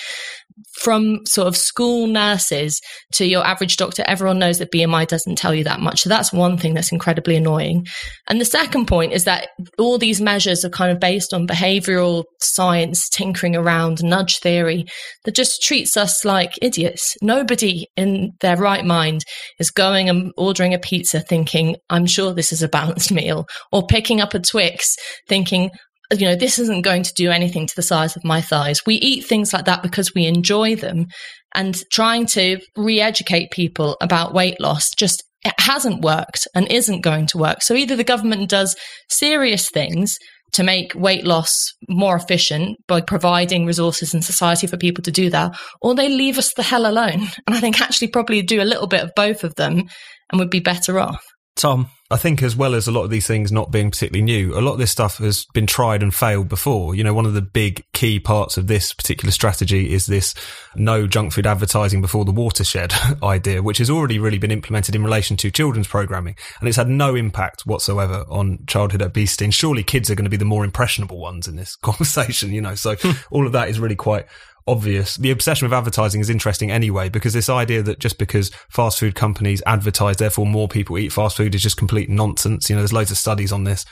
from 0.81 1.21
sort 1.27 1.49
of 1.49 1.57
school 1.57 2.07
nurses 2.07 2.81
to 3.13 3.27
your 3.27 3.45
average 3.45 3.77
doctor, 3.77 4.05
everyone 4.07 4.39
knows 4.39 4.59
that 4.59 4.73
BMI 4.73 5.07
doesn't 5.07 5.37
tell 5.37 5.55
you 5.55 5.65
that 5.65 5.81
much. 5.81 6.03
So 6.03 6.09
that's 6.09 6.33
one 6.33 6.59
thing 6.59 6.75
that's 6.75 6.93
incredibly 6.93 7.37
annoying. 7.37 7.87
And 8.29 8.41
the 8.41 8.45
second 8.45 8.87
point 8.87 9.13
is 9.13 9.25
that 9.25 9.49
all 9.79 9.99
these 9.99 10.21
measures 10.21 10.65
are 10.65 10.71
kind 10.71 10.93
of 10.93 11.01
based 11.01 11.35
on 11.35 11.47
behavioral 11.47 12.25
science, 12.41 13.09
tinkering 13.09 13.57
around, 13.57 14.03
nudge 14.03 14.39
theory 14.39 14.87
that 15.25 15.35
just 15.35 15.63
treats 15.63 15.97
us 15.97 16.25
like 16.25 16.59
idiots. 16.63 17.17
Nobody 17.21 17.89
in 17.97 18.33
their 18.41 18.57
right 18.57 18.85
mind 18.85 19.25
is 19.59 19.71
going 19.71 20.09
and 20.09 20.33
ordering 20.37 20.75
a 20.75 20.79
pizza 20.79 21.21
thinking, 21.21 21.77
I'm 21.91 22.07
sure 22.07 22.33
this 22.33 22.53
is 22.53 22.63
a 22.63 22.69
balanced 22.69 23.13
meal, 23.13 23.47
or 23.73 23.87
picking 23.87 24.21
up 24.21 24.35
a 24.35 24.41
Twix 24.41 24.97
thinking, 25.29 25.71
you 26.13 26.27
know, 26.27 26.37
this 26.37 26.59
isn't 26.59 26.83
going 26.83 27.03
to 27.03 27.15
do 27.15 27.31
anything 27.31 27.67
to 27.67 27.77
the 27.77 27.83
size 27.83 28.17
of 28.17 28.25
my 28.25 28.41
thighs. 28.41 28.81
We 28.87 28.97
eat 28.97 29.27
things 29.27 29.53
like 29.53 29.65
that 29.65 29.83
because 29.83 30.15
we 30.15 30.27
enjoy 30.27 30.77
them. 30.77 31.07
And 31.55 31.81
trying 31.93 32.27
to 32.29 32.59
re 32.77 33.01
educate 33.01 33.53
people 33.53 33.97
about 34.01 34.35
weight 34.35 34.61
loss 34.61 34.91
just 34.97 35.23
it 35.45 35.55
hasn't 35.59 36.03
worked 36.03 36.49
and 36.55 36.71
isn't 36.71 37.03
going 37.03 37.27
to 37.27 37.39
work. 37.39 37.63
So 37.63 37.75
either 37.75 37.97
the 37.97 38.05
government 38.05 38.49
does 38.49 38.75
serious 39.11 39.69
things 39.71 40.17
to 40.55 40.63
make 40.63 40.95
weight 40.95 41.25
loss 41.25 41.53
more 41.89 42.17
efficient 42.17 42.79
by 42.87 43.01
providing 43.01 43.67
resources 43.67 44.15
in 44.15 44.23
society 44.23 44.67
for 44.67 44.77
people 44.77 45.03
to 45.03 45.11
do 45.11 45.29
that, 45.31 45.59
or 45.83 45.95
they 45.95 46.09
leave 46.09 46.39
us 46.39 46.55
the 46.55 46.63
hell 46.63 46.87
alone. 46.87 47.27
And 47.47 47.55
I 47.55 47.61
think 47.61 47.81
actually 47.81 48.09
probably 48.09 48.41
do 48.41 48.63
a 48.63 48.65
little 48.65 48.87
bit 48.87 49.03
of 49.03 49.11
both 49.15 49.45
of 49.45 49.55
them 49.57 49.85
and 50.31 50.39
would 50.39 50.51
be 50.51 50.61
better 50.61 50.99
off. 50.99 51.23
Tom. 51.57 51.89
I 52.15 52.17
think, 52.17 52.45
as 52.45 52.55
well 52.55 52.77
as 52.77 52.87
a 52.87 52.93
lot 52.93 53.03
of 53.03 53.11
these 53.11 53.27
things 53.27 53.51
not 53.51 53.73
being 53.73 53.91
particularly 53.91 54.23
new, 54.23 54.57
a 54.57 54.63
lot 54.63 54.75
of 54.75 54.79
this 54.79 54.93
stuff 54.93 55.19
has 55.19 55.47
been 55.47 55.67
tried 55.67 56.01
and 56.01 56.15
failed 56.15 56.49
before. 56.49 56.95
You 56.95 57.03
know, 57.03 57.13
one 57.13 57.27
of 57.27 57.35
the 57.35 57.43
big 57.43 57.85
key 57.93 58.21
parts 58.21 58.57
of 58.57 58.69
this 58.69 58.93
particular 58.93 59.33
strategy 59.33 59.93
is 59.93 60.07
this 60.07 60.33
no 60.77 61.09
junk 61.09 61.33
food 61.33 61.45
advertising 61.45 62.01
before 62.01 62.25
the 62.25 62.31
watershed 62.31 62.95
idea, 63.25 63.65
which 63.65 63.79
has 63.79 63.91
already 63.91 64.21
really 64.21 64.39
been 64.39 64.53
implemented 64.53 64.95
in 64.95 65.03
relation 65.03 65.37
to 65.39 65.51
children's 65.51 65.89
programming. 65.89 66.37
And 66.61 66.69
it's 66.69 66.77
had 66.77 66.89
no 66.89 67.17
impact 67.17 67.67
whatsoever 67.67 68.25
on 68.29 68.65
childhood 68.69 69.03
obesity. 69.03 69.47
And 69.47 69.53
surely 69.53 69.83
kids 69.83 70.09
are 70.09 70.15
going 70.15 70.23
to 70.23 70.31
be 70.31 70.37
the 70.37 70.45
more 70.45 70.65
impressionable 70.65 71.19
ones 71.19 71.49
in 71.49 71.57
this 71.57 71.75
conversation, 71.83 72.53
you 72.53 72.61
know. 72.61 72.77
So 72.77 72.95
hmm. 72.95 73.11
all 73.33 73.45
of 73.45 73.51
that 73.55 73.69
is 73.69 73.81
really 73.81 73.97
quite 73.97 74.27
obvious. 74.67 75.17
The 75.17 75.31
obsession 75.31 75.67
with 75.67 75.73
advertising 75.77 76.21
is 76.21 76.31
interesting 76.31 76.71
anyway, 76.71 77.09
because 77.09 77.33
this 77.33 77.49
idea 77.49 77.83
that 77.83 77.99
just 77.99 78.19
because 78.19 78.51
fast 78.69 78.99
food 78.99 79.15
companies 79.15 79.63
advertise, 79.67 80.17
therefore 80.17 80.47
more 80.47 80.69
people 80.69 80.99
eat 80.99 81.13
fast 81.13 81.37
food 81.37 81.55
is 81.55 81.63
just 81.63 81.77
complete 82.05 82.15
nonsense. 82.15 82.69
You 82.69 82.77
know, 82.77 82.83
there's 82.83 82.93
loads 82.93 83.11
of 83.11 83.19
studies 83.19 83.53
on 83.53 83.65
this. 83.65 83.85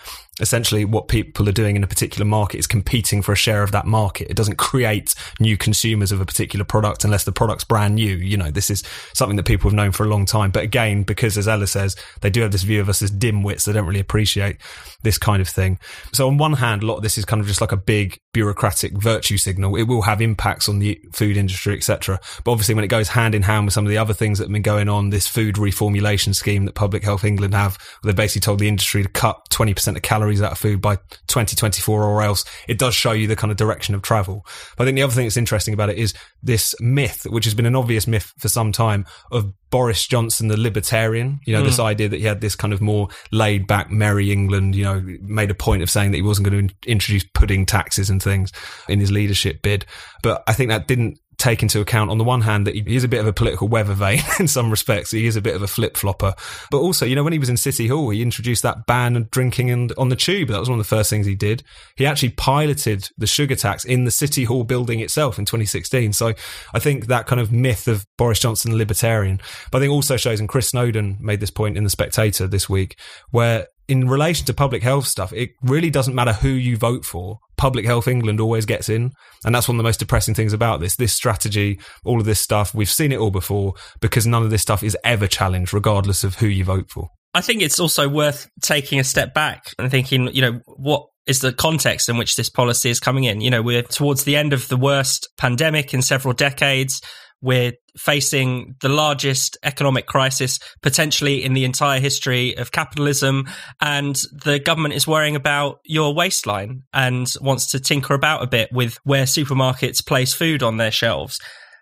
Essentially, 0.42 0.84
what 0.84 1.08
people 1.08 1.48
are 1.48 1.52
doing 1.52 1.76
in 1.76 1.84
a 1.84 1.86
particular 1.86 2.26
market 2.26 2.58
is 2.58 2.66
competing 2.66 3.22
for 3.22 3.32
a 3.32 3.36
share 3.36 3.62
of 3.62 3.72
that 3.72 3.86
market. 3.86 4.28
It 4.28 4.36
doesn't 4.36 4.56
create 4.56 5.14
new 5.40 5.56
consumers 5.56 6.12
of 6.12 6.20
a 6.20 6.26
particular 6.26 6.64
product 6.64 7.04
unless 7.04 7.24
the 7.24 7.32
product's 7.32 7.64
brand 7.64 7.94
new. 7.94 8.16
You 8.16 8.36
know, 8.36 8.50
this 8.50 8.68
is 8.68 8.82
something 9.14 9.36
that 9.36 9.46
people 9.46 9.70
have 9.70 9.76
known 9.76 9.92
for 9.92 10.04
a 10.04 10.08
long 10.08 10.26
time. 10.26 10.50
But 10.50 10.64
again, 10.64 11.04
because 11.04 11.38
as 11.38 11.48
Ella 11.48 11.66
says, 11.66 11.96
they 12.20 12.30
do 12.30 12.42
have 12.42 12.52
this 12.52 12.62
view 12.62 12.80
of 12.80 12.88
us 12.88 13.02
as 13.02 13.10
dimwits, 13.10 13.64
they 13.64 13.72
don't 13.72 13.86
really 13.86 14.00
appreciate 14.00 14.56
this 15.02 15.18
kind 15.18 15.40
of 15.40 15.48
thing. 15.48 15.78
So 16.12 16.28
on 16.28 16.38
one 16.38 16.54
hand, 16.54 16.82
a 16.82 16.86
lot 16.86 16.96
of 16.96 17.02
this 17.02 17.18
is 17.18 17.24
kind 17.24 17.40
of 17.40 17.46
just 17.46 17.60
like 17.60 17.72
a 17.72 17.76
big 17.76 18.20
bureaucratic 18.32 18.92
virtue 18.92 19.36
signal. 19.36 19.76
It 19.76 19.84
will 19.84 20.02
have 20.02 20.20
impacts 20.20 20.68
on 20.68 20.78
the 20.78 21.00
food 21.12 21.36
industry, 21.36 21.76
etc. 21.76 22.18
But 22.44 22.52
obviously, 22.52 22.74
when 22.74 22.84
it 22.84 22.88
goes 22.88 23.08
hand 23.08 23.34
in 23.34 23.42
hand 23.42 23.66
with 23.66 23.74
some 23.74 23.84
of 23.84 23.90
the 23.90 23.98
other 23.98 24.14
things 24.14 24.38
that 24.38 24.44
have 24.44 24.52
been 24.52 24.62
going 24.62 24.88
on, 24.88 25.10
this 25.10 25.28
food 25.28 25.56
reformulation 25.56 26.34
scheme 26.34 26.64
that 26.64 26.74
Public 26.74 27.04
Health 27.04 27.24
England 27.24 27.54
have, 27.54 27.78
they 28.02 28.12
basically 28.12 28.40
told 28.40 28.58
the 28.58 28.68
industry 28.68 29.02
to 29.02 29.08
cut 29.08 29.48
20% 29.50 29.96
of 29.96 30.02
calories 30.02 30.31
out 30.40 30.52
of 30.52 30.58
food 30.58 30.80
by 30.80 30.96
2024 31.26 32.02
or 32.02 32.22
else 32.22 32.44
it 32.68 32.78
does 32.78 32.94
show 32.94 33.12
you 33.12 33.26
the 33.26 33.36
kind 33.36 33.50
of 33.50 33.56
direction 33.56 33.94
of 33.94 34.02
travel. 34.02 34.46
But 34.76 34.84
I 34.84 34.86
think 34.86 34.96
the 34.96 35.02
other 35.02 35.12
thing 35.12 35.26
that's 35.26 35.36
interesting 35.36 35.74
about 35.74 35.90
it 35.90 35.98
is 35.98 36.14
this 36.42 36.74
myth, 36.80 37.26
which 37.28 37.44
has 37.44 37.54
been 37.54 37.66
an 37.66 37.76
obvious 37.76 38.06
myth 38.06 38.32
for 38.38 38.48
some 38.48 38.72
time 38.72 39.04
of 39.30 39.52
Boris 39.70 40.06
Johnson, 40.06 40.48
the 40.48 40.56
libertarian, 40.56 41.40
you 41.44 41.54
know, 41.54 41.62
mm. 41.62 41.66
this 41.66 41.78
idea 41.78 42.08
that 42.08 42.18
he 42.18 42.26
had 42.26 42.40
this 42.40 42.54
kind 42.54 42.72
of 42.72 42.80
more 42.80 43.08
laid 43.30 43.66
back, 43.66 43.90
merry 43.90 44.30
England, 44.30 44.76
you 44.76 44.84
know, 44.84 45.02
made 45.22 45.50
a 45.50 45.54
point 45.54 45.82
of 45.82 45.90
saying 45.90 46.12
that 46.12 46.18
he 46.18 46.22
wasn't 46.22 46.48
going 46.48 46.68
to 46.68 46.74
introduce 46.86 47.24
pudding 47.34 47.66
taxes 47.66 48.10
and 48.10 48.22
things 48.22 48.52
in 48.88 49.00
his 49.00 49.10
leadership 49.10 49.62
bid. 49.62 49.86
But 50.22 50.44
I 50.46 50.52
think 50.52 50.70
that 50.70 50.86
didn't 50.86 51.18
take 51.42 51.60
into 51.60 51.80
account 51.80 52.08
on 52.08 52.18
the 52.18 52.24
one 52.24 52.40
hand 52.40 52.68
that 52.68 52.74
he 52.76 52.94
is 52.94 53.02
a 53.02 53.08
bit 53.08 53.18
of 53.18 53.26
a 53.26 53.32
political 53.32 53.66
weather 53.66 53.94
vane 53.94 54.22
in 54.38 54.46
some 54.46 54.70
respects. 54.70 55.10
He 55.10 55.26
is 55.26 55.34
a 55.34 55.42
bit 55.42 55.56
of 55.56 55.62
a 55.62 55.66
flip 55.66 55.96
flopper, 55.96 56.34
but 56.70 56.78
also, 56.78 57.04
you 57.04 57.16
know, 57.16 57.24
when 57.24 57.32
he 57.32 57.38
was 57.38 57.48
in 57.48 57.56
City 57.56 57.88
Hall, 57.88 58.10
he 58.10 58.22
introduced 58.22 58.62
that 58.62 58.86
ban 58.86 59.16
of 59.16 59.28
drinking 59.30 59.68
and 59.70 59.92
on 59.98 60.08
the 60.08 60.16
tube. 60.16 60.48
That 60.50 60.60
was 60.60 60.70
one 60.70 60.78
of 60.78 60.84
the 60.84 60.96
first 60.96 61.10
things 61.10 61.26
he 61.26 61.34
did. 61.34 61.64
He 61.96 62.06
actually 62.06 62.30
piloted 62.30 63.10
the 63.18 63.26
sugar 63.26 63.56
tax 63.56 63.84
in 63.84 64.04
the 64.04 64.12
City 64.12 64.44
Hall 64.44 64.62
building 64.62 65.00
itself 65.00 65.36
in 65.36 65.44
2016. 65.44 66.12
So 66.12 66.32
I 66.72 66.78
think 66.78 67.06
that 67.06 67.26
kind 67.26 67.40
of 67.40 67.50
myth 67.50 67.88
of 67.88 68.06
Boris 68.16 68.38
Johnson 68.38 68.78
libertarian, 68.78 69.40
but 69.72 69.78
I 69.78 69.80
think 69.80 69.92
also 69.92 70.16
shows, 70.16 70.38
and 70.38 70.48
Chris 70.48 70.68
Snowdon 70.68 71.16
made 71.20 71.40
this 71.40 71.50
point 71.50 71.76
in 71.76 71.82
the 71.82 71.90
Spectator 71.90 72.46
this 72.46 72.68
week, 72.68 72.96
where 73.30 73.66
in 73.92 74.08
relation 74.08 74.46
to 74.46 74.54
public 74.54 74.82
health 74.82 75.06
stuff, 75.06 75.34
it 75.34 75.50
really 75.60 75.90
doesn't 75.90 76.14
matter 76.14 76.32
who 76.32 76.48
you 76.48 76.78
vote 76.78 77.04
for. 77.04 77.38
Public 77.58 77.84
Health 77.84 78.08
England 78.08 78.40
always 78.40 78.64
gets 78.64 78.88
in. 78.88 79.10
And 79.44 79.54
that's 79.54 79.68
one 79.68 79.76
of 79.76 79.78
the 79.78 79.84
most 79.84 80.00
depressing 80.00 80.34
things 80.34 80.54
about 80.54 80.80
this. 80.80 80.96
This 80.96 81.12
strategy, 81.12 81.78
all 82.02 82.18
of 82.18 82.24
this 82.24 82.40
stuff, 82.40 82.74
we've 82.74 82.88
seen 82.88 83.12
it 83.12 83.18
all 83.18 83.30
before 83.30 83.74
because 84.00 84.26
none 84.26 84.42
of 84.42 84.48
this 84.48 84.62
stuff 84.62 84.82
is 84.82 84.96
ever 85.04 85.26
challenged, 85.26 85.74
regardless 85.74 86.24
of 86.24 86.36
who 86.36 86.46
you 86.46 86.64
vote 86.64 86.90
for. 86.90 87.08
I 87.34 87.42
think 87.42 87.60
it's 87.60 87.78
also 87.78 88.08
worth 88.08 88.48
taking 88.62 88.98
a 88.98 89.04
step 89.04 89.34
back 89.34 89.74
and 89.78 89.90
thinking, 89.90 90.28
you 90.34 90.40
know, 90.40 90.60
what 90.64 91.04
is 91.26 91.40
the 91.40 91.52
context 91.52 92.08
in 92.08 92.16
which 92.16 92.36
this 92.36 92.48
policy 92.48 92.88
is 92.88 92.98
coming 92.98 93.24
in? 93.24 93.42
You 93.42 93.50
know, 93.50 93.60
we're 93.60 93.82
towards 93.82 94.24
the 94.24 94.36
end 94.36 94.54
of 94.54 94.68
the 94.68 94.78
worst 94.78 95.28
pandemic 95.36 95.92
in 95.92 96.00
several 96.00 96.32
decades. 96.32 97.02
We're 97.42 97.72
facing 97.98 98.76
the 98.80 98.88
largest 98.88 99.58
economic 99.62 100.06
crisis 100.06 100.58
potentially 100.82 101.44
in 101.44 101.52
the 101.52 101.64
entire 101.64 102.00
history 102.00 102.56
of 102.56 102.72
capitalism. 102.72 103.48
And 103.80 104.16
the 104.44 104.58
government 104.58 104.94
is 104.94 105.06
worrying 105.06 105.36
about 105.36 105.80
your 105.84 106.14
waistline 106.14 106.84
and 106.94 107.26
wants 107.40 107.66
to 107.72 107.80
tinker 107.80 108.14
about 108.14 108.42
a 108.42 108.46
bit 108.46 108.70
with 108.72 108.98
where 109.04 109.24
supermarkets 109.24 110.06
place 110.06 110.32
food 110.32 110.62
on 110.62 110.76
their 110.76 110.92
shelves. 110.92 111.38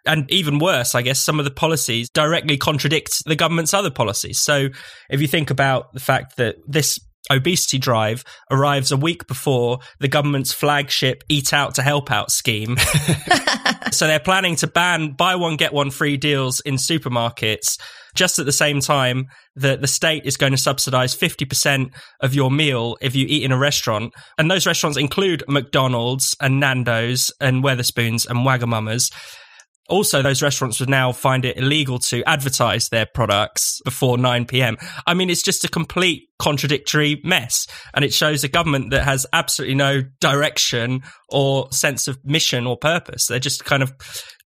And 0.06 0.30
even 0.32 0.58
worse, 0.58 0.94
I 0.94 1.02
guess 1.02 1.20
some 1.20 1.38
of 1.38 1.44
the 1.44 1.50
policies 1.50 2.08
directly 2.08 2.56
contradict 2.56 3.22
the 3.26 3.36
government's 3.36 3.74
other 3.74 3.90
policies. 3.90 4.38
So 4.38 4.70
if 5.10 5.20
you 5.20 5.28
think 5.28 5.50
about 5.50 5.92
the 5.92 6.00
fact 6.00 6.36
that 6.36 6.56
this 6.66 6.98
obesity 7.30 7.78
drive 7.78 8.24
arrives 8.50 8.92
a 8.92 8.96
week 8.96 9.26
before 9.26 9.78
the 9.98 10.08
government's 10.08 10.52
flagship 10.52 11.22
Eat 11.28 11.52
Out 11.52 11.74
to 11.76 11.82
Help 11.82 12.10
Out 12.10 12.30
scheme. 12.30 12.76
so 13.92 14.06
they're 14.06 14.20
planning 14.20 14.56
to 14.56 14.66
ban 14.66 15.12
buy 15.12 15.36
one, 15.36 15.56
get 15.56 15.72
one 15.72 15.90
free 15.90 16.16
deals 16.16 16.60
in 16.60 16.74
supermarkets 16.74 17.78
just 18.14 18.38
at 18.38 18.46
the 18.46 18.52
same 18.52 18.80
time 18.80 19.28
that 19.56 19.80
the 19.80 19.86
state 19.86 20.24
is 20.24 20.36
going 20.36 20.52
to 20.52 20.58
subsidize 20.58 21.14
50% 21.14 21.92
of 22.20 22.34
your 22.34 22.50
meal 22.50 22.96
if 23.00 23.14
you 23.14 23.26
eat 23.28 23.44
in 23.44 23.52
a 23.52 23.58
restaurant. 23.58 24.12
And 24.38 24.50
those 24.50 24.66
restaurants 24.66 24.98
include 24.98 25.44
McDonald's 25.48 26.36
and 26.40 26.60
Nando's 26.60 27.32
and 27.40 27.62
Wetherspoons 27.62 28.28
and 28.28 28.40
Wagamama's. 28.40 29.10
Also, 29.90 30.22
those 30.22 30.40
restaurants 30.40 30.80
would 30.80 30.88
now 30.88 31.12
find 31.12 31.44
it 31.44 31.56
illegal 31.56 31.98
to 31.98 32.22
advertise 32.24 32.88
their 32.88 33.06
products 33.06 33.80
before 33.84 34.16
9 34.16 34.46
p.m. 34.46 34.76
I 35.06 35.14
mean, 35.14 35.28
it's 35.28 35.42
just 35.42 35.64
a 35.64 35.68
complete 35.68 36.28
contradictory 36.38 37.20
mess. 37.24 37.66
And 37.92 38.04
it 38.04 38.14
shows 38.14 38.44
a 38.44 38.48
government 38.48 38.90
that 38.90 39.02
has 39.02 39.26
absolutely 39.32 39.74
no 39.74 40.02
direction 40.20 41.02
or 41.28 41.70
sense 41.72 42.08
of 42.08 42.18
mission 42.24 42.66
or 42.66 42.76
purpose. 42.76 43.26
They're 43.26 43.38
just 43.38 43.64
kind 43.64 43.82
of 43.82 43.92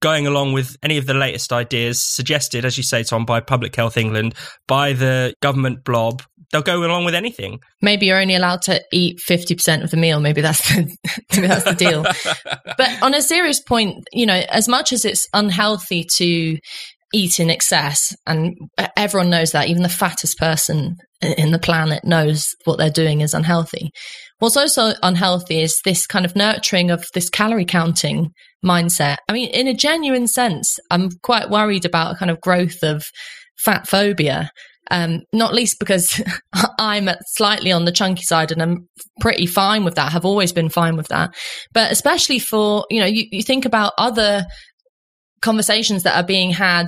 going 0.02 0.28
along 0.28 0.54
with 0.54 0.78
any 0.84 0.98
of 0.98 1.06
the 1.06 1.14
latest 1.14 1.52
ideas 1.52 2.02
suggested, 2.02 2.66
as 2.66 2.78
you 2.78 2.84
say, 2.84 3.04
Tom, 3.04 3.26
by 3.26 3.40
Public 3.40 3.76
Health 3.76 3.98
England, 3.98 4.34
by 4.68 4.94
the 4.94 5.34
government 5.42 5.84
blob, 5.84 6.24
they'll 6.52 6.62
go 6.62 6.84
along 6.84 7.06
with 7.06 7.16
anything. 7.16 7.60
Maybe 7.82 8.08
you're 8.08 8.20
only 8.20 8.36
allowed 8.36 8.62
to 8.64 8.82
eat 8.92 9.20
50% 9.28 9.84
of 9.84 9.92
the 9.92 9.98
meal. 9.98 10.20
Maybe 10.20 10.42
that's 10.42 10.68
the, 10.68 10.98
maybe 11.36 11.48
that's 11.48 11.66
the 11.66 11.74
deal. 11.74 12.04
but 12.78 13.04
on 13.04 13.14
a 13.14 13.22
serious 13.22 13.62
point, 13.62 14.04
you 14.12 14.26
know, 14.26 14.42
as 14.50 14.68
much 14.68 14.94
as 14.94 15.06
it's 15.06 15.28
unhealthy 15.34 16.06
to 16.16 16.58
eat 17.14 17.40
in 17.40 17.50
excess, 17.50 18.16
and 18.28 18.56
everyone 18.96 19.30
knows 19.30 19.52
that, 19.52 19.68
even 19.68 19.84
the 19.84 19.90
fattest 19.90 20.38
person 20.38 20.96
in 21.22 21.52
the 21.52 21.60
planet 21.60 22.04
knows 22.06 22.56
what 22.66 22.78
they're 22.78 22.90
doing 22.90 23.22
is 23.22 23.34
unhealthy. 23.34 23.92
What's 24.38 24.56
also 24.56 24.94
unhealthy 25.04 25.62
is 25.62 25.82
this 25.84 26.08
kind 26.08 26.24
of 26.24 26.36
nurturing 26.36 26.92
of 26.92 27.06
this 27.14 27.30
calorie 27.30 27.66
counting 27.66 28.32
mindset. 28.64 29.18
I 29.28 29.34
mean, 29.34 29.50
in 29.50 29.68
a 29.68 29.74
genuine 29.74 30.28
sense, 30.28 30.80
I'm 30.92 31.12
quite 31.24 31.50
worried 31.50 31.86
about 31.86 32.16
a 32.16 32.18
kind 32.18 32.32
of 32.32 32.42
growth 32.42 32.84
of 32.84 33.06
fat 33.58 33.88
phobia. 33.88 34.52
Um, 34.92 35.22
not 35.32 35.54
least 35.54 35.78
because 35.80 36.20
I'm 36.80 37.10
slightly 37.28 37.72
on 37.72 37.86
the 37.86 37.92
chunky 37.92 38.24
side 38.24 38.52
and 38.52 38.62
I'm 38.62 38.90
pretty 39.20 39.46
fine 39.46 39.84
with 39.84 39.96
that, 39.96 40.12
have 40.12 40.26
always 40.26 40.52
been 40.52 40.70
fine 40.70 40.98
with 40.98 41.10
that. 41.10 41.36
But 41.74 41.92
especially 41.92 42.40
for, 42.40 42.86
you 42.90 43.00
know, 43.00 43.06
you, 43.06 43.26
you 43.32 43.44
think 43.44 43.66
about 43.66 43.94
other 44.00 44.46
conversations 45.42 46.04
that 46.04 46.18
are 46.18 46.26
being 46.26 46.52
had 46.52 46.88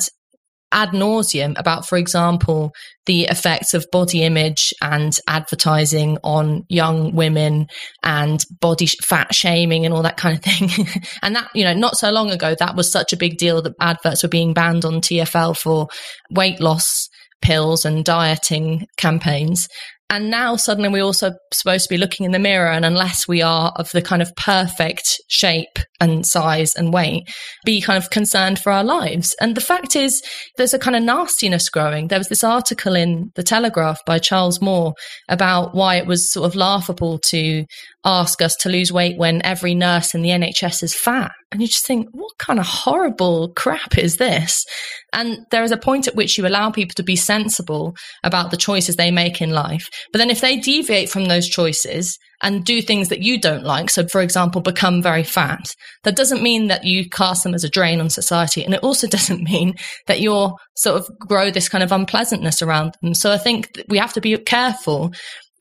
ad 0.71 0.89
nauseum 0.89 1.57
about, 1.59 1.87
for 1.87 1.97
example, 1.97 2.71
the 3.05 3.23
effects 3.23 3.73
of 3.73 3.85
body 3.91 4.23
image 4.23 4.73
and 4.81 5.17
advertising 5.27 6.17
on 6.23 6.63
young 6.69 7.13
women 7.13 7.67
and 8.03 8.43
body 8.59 8.87
fat 9.03 9.33
shaming 9.33 9.85
and 9.85 9.93
all 9.93 10.03
that 10.03 10.17
kind 10.17 10.37
of 10.37 10.43
thing. 10.43 10.87
and 11.21 11.35
that, 11.35 11.49
you 11.53 11.63
know, 11.63 11.73
not 11.73 11.97
so 11.97 12.11
long 12.11 12.31
ago, 12.31 12.55
that 12.59 12.75
was 12.75 12.91
such 12.91 13.13
a 13.13 13.17
big 13.17 13.37
deal 13.37 13.61
that 13.61 13.73
adverts 13.79 14.23
were 14.23 14.29
being 14.29 14.53
banned 14.53 14.85
on 14.85 15.01
TFL 15.01 15.57
for 15.57 15.87
weight 16.29 16.59
loss 16.59 17.09
pills 17.41 17.85
and 17.85 18.05
dieting 18.05 18.85
campaigns. 18.97 19.67
And 20.11 20.29
now 20.29 20.57
suddenly 20.57 20.89
we're 20.89 21.05
also 21.05 21.31
supposed 21.53 21.85
to 21.85 21.89
be 21.89 21.97
looking 21.97 22.25
in 22.25 22.33
the 22.33 22.39
mirror. 22.39 22.69
And 22.69 22.83
unless 22.83 23.29
we 23.29 23.41
are 23.41 23.71
of 23.77 23.89
the 23.91 24.01
kind 24.01 24.21
of 24.21 24.35
perfect 24.35 25.21
shape 25.29 25.79
and 26.01 26.25
size 26.25 26.73
and 26.75 26.91
weight, 26.91 27.29
be 27.63 27.79
kind 27.79 27.97
of 27.97 28.09
concerned 28.09 28.59
for 28.59 28.71
our 28.71 28.83
lives. 28.83 29.35
And 29.39 29.55
the 29.55 29.61
fact 29.61 29.95
is, 29.95 30.21
there's 30.57 30.73
a 30.73 30.79
kind 30.79 30.95
of 30.95 31.03
nastiness 31.03 31.69
growing. 31.69 32.07
There 32.07 32.19
was 32.19 32.27
this 32.27 32.43
article 32.43 32.95
in 32.95 33.31
The 33.35 33.43
Telegraph 33.43 34.03
by 34.05 34.19
Charles 34.19 34.61
Moore 34.61 34.93
about 35.29 35.73
why 35.73 35.95
it 35.95 36.07
was 36.07 36.31
sort 36.31 36.47
of 36.47 36.55
laughable 36.55 37.19
to 37.29 37.65
ask 38.03 38.41
us 38.41 38.55
to 38.55 38.69
lose 38.69 38.91
weight 38.91 39.17
when 39.17 39.45
every 39.45 39.75
nurse 39.75 40.15
in 40.15 40.23
the 40.23 40.29
NHS 40.29 40.81
is 40.81 40.95
fat. 40.95 41.31
And 41.51 41.61
you 41.61 41.67
just 41.67 41.85
think, 41.85 42.07
what 42.11 42.31
kind 42.39 42.59
of 42.59 42.65
horrible 42.65 43.53
crap 43.55 43.97
is 43.97 44.17
this? 44.17 44.65
And 45.13 45.45
there 45.51 45.63
is 45.63 45.71
a 45.71 45.77
point 45.77 46.07
at 46.07 46.15
which 46.15 46.37
you 46.37 46.47
allow 46.47 46.71
people 46.71 46.95
to 46.95 47.03
be 47.03 47.15
sensible 47.15 47.95
about 48.23 48.49
the 48.49 48.57
choices 48.57 48.95
they 48.95 49.11
make 49.11 49.41
in 49.41 49.51
life. 49.51 49.87
But 50.11 50.19
then 50.19 50.29
if 50.29 50.41
they 50.41 50.57
deviate 50.57 51.09
from 51.09 51.25
those 51.25 51.47
choices 51.47 52.17
and 52.41 52.65
do 52.65 52.81
things 52.81 53.09
that 53.09 53.21
you 53.21 53.39
don't 53.39 53.63
like, 53.63 53.89
so 53.89 54.07
for 54.07 54.21
example, 54.21 54.61
become 54.61 55.01
very 55.01 55.23
fat, 55.23 55.65
that 56.03 56.15
doesn't 56.15 56.41
mean 56.41 56.67
that 56.67 56.83
you 56.83 57.09
cast 57.09 57.43
them 57.43 57.53
as 57.53 57.63
a 57.63 57.69
drain 57.69 58.01
on 58.01 58.09
society. 58.09 58.63
And 58.63 58.73
it 58.73 58.83
also 58.83 59.07
doesn't 59.15 59.43
mean 59.43 59.75
that 60.07 60.21
you're 60.21 60.55
sort 60.75 60.99
of 60.99 61.19
grow 61.19 61.51
this 61.51 61.69
kind 61.69 61.83
of 61.83 61.91
unpleasantness 61.91 62.61
around 62.61 62.95
them. 63.01 63.13
So 63.13 63.31
I 63.31 63.37
think 63.37 63.69
we 63.87 63.97
have 63.97 64.13
to 64.13 64.21
be 64.21 64.37
careful 64.37 65.11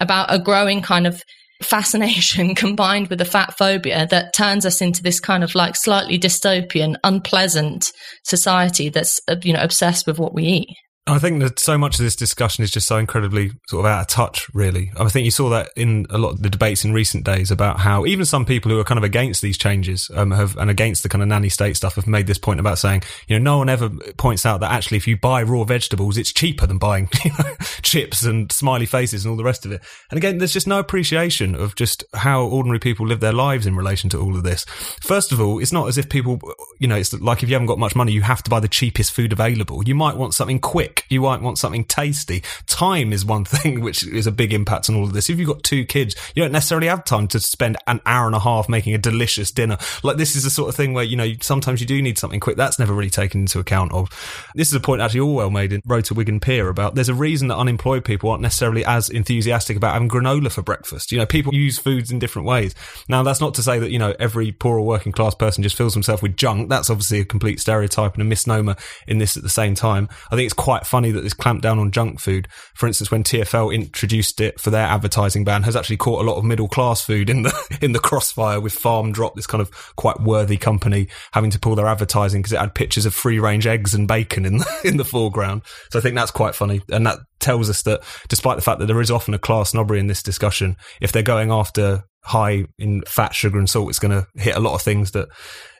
about 0.00 0.32
a 0.32 0.38
growing 0.38 0.80
kind 0.82 1.06
of 1.06 1.22
fascination 1.62 2.54
combined 2.54 3.08
with 3.08 3.20
a 3.20 3.26
fat 3.26 3.56
phobia 3.56 4.06
that 4.10 4.34
turns 4.34 4.64
us 4.64 4.80
into 4.80 5.02
this 5.02 5.20
kind 5.20 5.44
of 5.44 5.54
like 5.54 5.76
slightly 5.76 6.18
dystopian, 6.18 6.96
unpleasant 7.04 7.92
society 8.24 8.88
that's, 8.88 9.20
uh, 9.28 9.36
you 9.42 9.52
know, 9.52 9.62
obsessed 9.62 10.06
with 10.06 10.18
what 10.18 10.34
we 10.34 10.44
eat. 10.44 10.68
I 11.06 11.18
think 11.18 11.40
that 11.42 11.58
so 11.58 11.78
much 11.78 11.98
of 11.98 12.04
this 12.04 12.14
discussion 12.14 12.62
is 12.62 12.70
just 12.70 12.86
so 12.86 12.98
incredibly 12.98 13.50
sort 13.68 13.84
of 13.84 13.90
out 13.90 14.00
of 14.02 14.06
touch, 14.06 14.46
really. 14.54 14.92
I 14.98 15.08
think 15.08 15.24
you 15.24 15.30
saw 15.30 15.48
that 15.48 15.70
in 15.74 16.06
a 16.10 16.18
lot 16.18 16.30
of 16.30 16.42
the 16.42 16.50
debates 16.50 16.84
in 16.84 16.92
recent 16.92 17.24
days 17.24 17.50
about 17.50 17.80
how 17.80 18.06
even 18.06 18.24
some 18.24 18.44
people 18.44 18.70
who 18.70 18.78
are 18.78 18.84
kind 18.84 18.98
of 18.98 19.02
against 19.02 19.40
these 19.42 19.56
changes 19.58 20.10
um, 20.14 20.30
have 20.30 20.56
and 20.56 20.70
against 20.70 21.02
the 21.02 21.08
kind 21.08 21.22
of 21.22 21.28
nanny 21.28 21.48
state 21.48 21.76
stuff 21.76 21.94
have 21.94 22.06
made 22.06 22.26
this 22.26 22.38
point 22.38 22.60
about 22.60 22.78
saying, 22.78 23.02
you 23.26 23.38
know, 23.38 23.52
no 23.52 23.58
one 23.58 23.68
ever 23.68 23.88
points 24.18 24.44
out 24.44 24.60
that 24.60 24.70
actually 24.70 24.98
if 24.98 25.08
you 25.08 25.16
buy 25.16 25.42
raw 25.42 25.64
vegetables, 25.64 26.18
it's 26.18 26.32
cheaper 26.32 26.66
than 26.66 26.78
buying 26.78 27.08
you 27.24 27.30
know, 27.38 27.54
chips 27.82 28.22
and 28.22 28.52
smiley 28.52 28.86
faces 28.86 29.24
and 29.24 29.30
all 29.30 29.38
the 29.38 29.44
rest 29.44 29.64
of 29.64 29.72
it. 29.72 29.80
And 30.10 30.18
again, 30.18 30.38
there's 30.38 30.52
just 30.52 30.68
no 30.68 30.78
appreciation 30.78 31.54
of 31.54 31.74
just 31.76 32.04
how 32.14 32.44
ordinary 32.44 32.78
people 32.78 33.06
live 33.06 33.20
their 33.20 33.32
lives 33.32 33.66
in 33.66 33.74
relation 33.74 34.10
to 34.10 34.20
all 34.20 34.36
of 34.36 34.42
this. 34.42 34.64
First 35.00 35.32
of 35.32 35.40
all, 35.40 35.58
it's 35.60 35.72
not 35.72 35.88
as 35.88 35.98
if 35.98 36.08
people, 36.08 36.38
you 36.78 36.86
know, 36.86 36.96
it's 36.96 37.12
like 37.14 37.42
if 37.42 37.48
you 37.48 37.54
haven't 37.54 37.66
got 37.66 37.78
much 37.78 37.96
money, 37.96 38.12
you 38.12 38.22
have 38.22 38.42
to 38.44 38.50
buy 38.50 38.60
the 38.60 38.68
cheapest 38.68 39.12
food 39.12 39.32
available. 39.32 39.82
You 39.82 39.94
might 39.94 40.16
want 40.16 40.34
something 40.34 40.60
quick 40.60 40.89
you 41.08 41.22
might 41.22 41.42
want 41.42 41.58
something 41.58 41.84
tasty. 41.84 42.42
Time 42.66 43.12
is 43.12 43.24
one 43.24 43.44
thing 43.44 43.80
which 43.80 44.06
is 44.06 44.26
a 44.26 44.32
big 44.32 44.52
impact 44.52 44.88
on 44.88 44.96
all 44.96 45.04
of 45.04 45.12
this. 45.12 45.30
If 45.30 45.38
you've 45.38 45.48
got 45.48 45.62
two 45.62 45.84
kids, 45.84 46.14
you 46.34 46.42
don't 46.42 46.52
necessarily 46.52 46.88
have 46.88 47.04
time 47.04 47.28
to 47.28 47.40
spend 47.40 47.76
an 47.86 48.00
hour 48.06 48.26
and 48.26 48.34
a 48.34 48.40
half 48.40 48.68
making 48.68 48.94
a 48.94 48.98
delicious 48.98 49.50
dinner. 49.50 49.78
Like 50.02 50.16
this 50.16 50.36
is 50.36 50.44
the 50.44 50.50
sort 50.50 50.68
of 50.68 50.74
thing 50.74 50.92
where, 50.92 51.04
you 51.04 51.16
know, 51.16 51.32
sometimes 51.40 51.80
you 51.80 51.86
do 51.86 52.00
need 52.00 52.18
something 52.18 52.40
quick. 52.40 52.56
That's 52.56 52.78
never 52.78 52.94
really 52.94 53.10
taken 53.10 53.42
into 53.42 53.58
account 53.58 53.92
of. 53.92 54.08
This 54.54 54.68
is 54.68 54.74
a 54.74 54.80
point 54.80 55.02
actually 55.02 55.20
Orwell 55.20 55.50
made 55.50 55.72
in 55.72 55.82
Road 55.86 56.04
to 56.06 56.14
Wigan 56.14 56.40
Pier 56.40 56.68
about 56.68 56.94
there's 56.94 57.08
a 57.08 57.14
reason 57.14 57.48
that 57.48 57.56
unemployed 57.56 58.04
people 58.04 58.30
aren't 58.30 58.42
necessarily 58.42 58.84
as 58.84 59.08
enthusiastic 59.08 59.76
about 59.76 59.94
having 59.94 60.08
granola 60.08 60.50
for 60.50 60.62
breakfast. 60.62 61.12
You 61.12 61.18
know, 61.18 61.26
people 61.26 61.54
use 61.54 61.78
foods 61.78 62.10
in 62.10 62.18
different 62.18 62.46
ways. 62.46 62.74
Now, 63.08 63.22
that's 63.22 63.40
not 63.40 63.54
to 63.54 63.62
say 63.62 63.78
that, 63.78 63.90
you 63.90 63.98
know, 63.98 64.14
every 64.18 64.52
poor 64.52 64.78
or 64.78 64.86
working 64.86 65.12
class 65.12 65.34
person 65.34 65.62
just 65.62 65.76
fills 65.76 65.94
himself 65.94 66.22
with 66.22 66.36
junk. 66.36 66.68
That's 66.68 66.90
obviously 66.90 67.20
a 67.20 67.24
complete 67.24 67.60
stereotype 67.60 68.14
and 68.14 68.22
a 68.22 68.24
misnomer 68.24 68.76
in 69.06 69.18
this 69.18 69.36
at 69.36 69.42
the 69.42 69.48
same 69.48 69.74
time. 69.74 70.08
I 70.30 70.36
think 70.36 70.46
it's 70.46 70.54
quite 70.54 70.79
funny 70.86 71.10
that 71.10 71.22
this 71.22 71.34
clamped 71.34 71.62
down 71.62 71.78
on 71.78 71.90
junk 71.90 72.20
food, 72.20 72.48
for 72.74 72.86
instance, 72.86 73.10
when 73.10 73.24
TFL 73.24 73.74
introduced 73.74 74.40
it 74.40 74.60
for 74.60 74.70
their 74.70 74.86
advertising 74.86 75.44
ban, 75.44 75.62
has 75.62 75.76
actually 75.76 75.96
caught 75.96 76.24
a 76.24 76.28
lot 76.28 76.36
of 76.36 76.44
middle 76.44 76.68
class 76.68 77.00
food 77.00 77.30
in 77.30 77.42
the 77.42 77.78
in 77.80 77.92
the 77.92 77.98
crossfire 77.98 78.60
with 78.60 78.72
Farm 78.72 79.12
Drop, 79.12 79.34
this 79.34 79.46
kind 79.46 79.60
of 79.60 79.70
quite 79.96 80.20
worthy 80.20 80.56
company 80.56 81.08
having 81.32 81.50
to 81.50 81.58
pull 81.58 81.74
their 81.74 81.86
advertising 81.86 82.40
because 82.40 82.52
it 82.52 82.60
had 82.60 82.74
pictures 82.74 83.06
of 83.06 83.14
free 83.14 83.38
range 83.38 83.66
eggs 83.66 83.94
and 83.94 84.08
bacon 84.08 84.44
in 84.44 84.58
the, 84.58 84.80
in 84.84 84.96
the 84.96 85.04
foreground. 85.04 85.62
So 85.90 85.98
I 85.98 86.02
think 86.02 86.16
that's 86.16 86.30
quite 86.30 86.54
funny, 86.54 86.82
and 86.90 87.06
that 87.06 87.18
tells 87.38 87.70
us 87.70 87.82
that 87.82 88.02
despite 88.28 88.56
the 88.56 88.62
fact 88.62 88.80
that 88.80 88.86
there 88.86 89.00
is 89.00 89.10
often 89.10 89.34
a 89.34 89.38
class 89.38 89.70
snobbery 89.70 89.98
in 89.98 90.06
this 90.06 90.22
discussion, 90.22 90.76
if 91.00 91.12
they're 91.12 91.22
going 91.22 91.50
after 91.50 92.04
high 92.22 92.66
in 92.78 93.02
fat, 93.06 93.34
sugar, 93.34 93.58
and 93.58 93.68
salt, 93.68 93.88
it's 93.88 93.98
going 93.98 94.12
to 94.12 94.26
hit 94.40 94.56
a 94.56 94.60
lot 94.60 94.74
of 94.74 94.82
things 94.82 95.12
that 95.12 95.28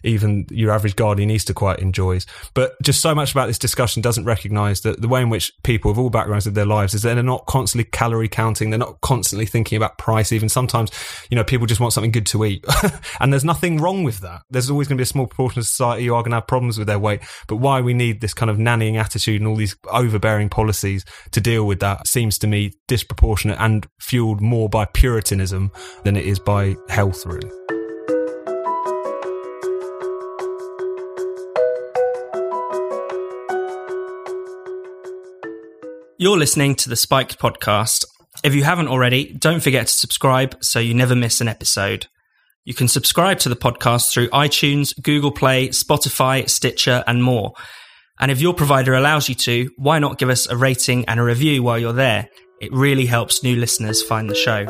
even 0.02 0.46
your 0.50 0.70
average 0.72 0.96
Guardianista 0.96 1.54
quite 1.54 1.78
enjoys. 1.78 2.26
But 2.54 2.80
just 2.82 3.00
so 3.00 3.14
much 3.14 3.32
about 3.32 3.46
this 3.46 3.58
discussion 3.58 4.02
doesn't 4.02 4.24
recognise 4.24 4.80
that 4.82 5.00
the 5.00 5.08
way 5.08 5.22
in 5.22 5.30
which 5.30 5.52
people 5.62 5.90
of 5.90 5.98
all 5.98 6.10
backgrounds 6.10 6.46
of 6.46 6.54
their 6.54 6.66
lives 6.66 6.94
is 6.94 7.02
that 7.02 7.14
they're 7.14 7.22
not 7.22 7.46
constantly 7.46 7.84
calorie 7.84 8.28
counting. 8.28 8.70
They're 8.70 8.78
not 8.78 9.00
constantly 9.00 9.46
thinking 9.46 9.76
about 9.76 9.98
price. 9.98 10.32
Even 10.32 10.48
sometimes, 10.48 10.90
you 11.30 11.36
know, 11.36 11.44
people 11.44 11.66
just 11.66 11.80
want 11.80 11.92
something 11.92 12.12
good 12.12 12.26
to 12.26 12.44
eat. 12.44 12.64
and 13.20 13.32
there's 13.32 13.44
nothing 13.44 13.78
wrong 13.78 14.04
with 14.04 14.20
that. 14.20 14.42
There's 14.50 14.70
always 14.70 14.88
going 14.88 14.96
to 14.96 15.00
be 15.00 15.04
a 15.04 15.06
small 15.06 15.26
proportion 15.26 15.60
of 15.60 15.66
society 15.66 16.06
who 16.06 16.14
are 16.14 16.22
going 16.22 16.32
to 16.32 16.36
have 16.36 16.46
problems 16.46 16.78
with 16.78 16.86
their 16.86 16.98
weight. 16.98 17.20
But 17.46 17.56
why 17.56 17.80
we 17.80 17.94
need 17.94 18.20
this 18.20 18.34
kind 18.34 18.50
of 18.50 18.56
nannying 18.56 18.96
attitude 18.96 19.40
and 19.40 19.48
all 19.48 19.56
these 19.56 19.76
overbearing 19.90 20.48
policies 20.48 21.04
to 21.32 21.40
deal 21.40 21.66
with 21.66 21.80
that 21.80 22.06
seems 22.06 22.38
to 22.38 22.46
me 22.46 22.72
disproportionate 22.88 23.58
and 23.60 23.86
fueled 23.98 24.40
more 24.40 24.68
by 24.68 24.84
puritanism 24.84 25.70
than 26.04 26.16
it 26.16 26.24
is 26.24 26.38
by 26.38 26.76
health, 26.88 27.26
really. 27.26 27.80
You're 36.20 36.37
listening 36.37 36.74
to 36.74 36.90
the 36.90 36.96
Spiked 36.96 37.38
podcast. 37.38 38.04
If 38.44 38.54
you 38.54 38.62
haven't 38.62 38.88
already, 38.88 39.33
don't 39.33 39.62
forget 39.62 39.87
to 39.87 39.94
subscribe 39.94 40.62
so 40.62 40.78
you 40.78 40.92
never 40.92 41.16
miss 41.16 41.40
an 41.40 41.48
episode. 41.48 42.09
You 42.66 42.74
can 42.74 42.88
subscribe 42.88 43.38
to 43.38 43.48
the 43.48 43.56
podcast 43.56 44.12
through 44.12 44.28
iTunes, 44.28 44.92
Google 45.00 45.33
Play, 45.33 45.68
Spotify, 45.68 46.46
Stitcher, 46.46 47.02
and 47.06 47.24
more. 47.24 47.54
And 48.18 48.30
if 48.30 48.38
your 48.38 48.52
provider 48.52 48.92
allows 48.92 49.30
you 49.30 49.35
to, 49.37 49.70
why 49.78 49.98
not 49.98 50.18
give 50.18 50.28
us 50.28 50.46
a 50.46 50.59
rating 50.59 51.06
and 51.06 51.18
a 51.18 51.22
review 51.22 51.62
while 51.62 51.78
you're 51.78 51.94
there? 51.94 52.28
It 52.61 52.70
really 52.70 53.06
helps 53.06 53.42
new 53.42 53.56
listeners 53.56 54.02
find 54.02 54.28
the 54.28 54.35
show. 54.35 54.66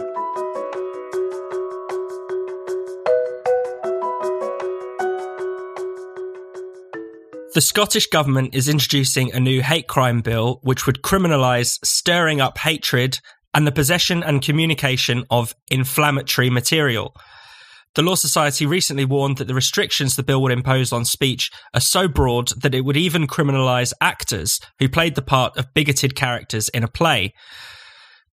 The 7.53 7.61
Scottish 7.61 8.07
Government 8.07 8.55
is 8.55 8.69
introducing 8.69 9.33
a 9.33 9.41
new 9.41 9.61
hate 9.61 9.89
crime 9.89 10.21
bill 10.21 10.61
which 10.63 10.87
would 10.87 11.03
criminalise 11.03 11.85
stirring 11.85 12.41
up 12.41 12.57
hatred 12.59 13.19
and 13.53 13.67
the 13.67 13.73
possession 13.73 14.23
and 14.23 14.41
communication 14.41 15.25
of 15.31 15.57
inflammatory 15.69 16.49
material. 16.49 17.13
The 17.97 18.03
Law 18.03 18.15
Society 18.15 18.67
recently 18.67 19.05
warned 19.05 19.39
that 19.39 19.49
the 19.49 19.55
restrictions 19.55 20.15
the 20.15 20.23
bill 20.23 20.41
would 20.43 20.53
impose 20.53 20.93
on 20.93 21.05
speech 21.05 21.51
are 21.75 21.81
so 21.81 22.07
broad 22.07 22.53
that 22.63 22.73
it 22.73 22.85
would 22.85 22.97
even 22.97 23.27
criminalise 23.27 23.93
actors 24.01 24.61
who 24.79 24.89
played 24.89 25.17
the 25.17 25.23
part 25.23 25.57
of 25.57 25.75
bigoted 25.75 26.15
characters 26.15 26.69
in 26.69 26.85
a 26.85 26.89
play. 26.89 27.35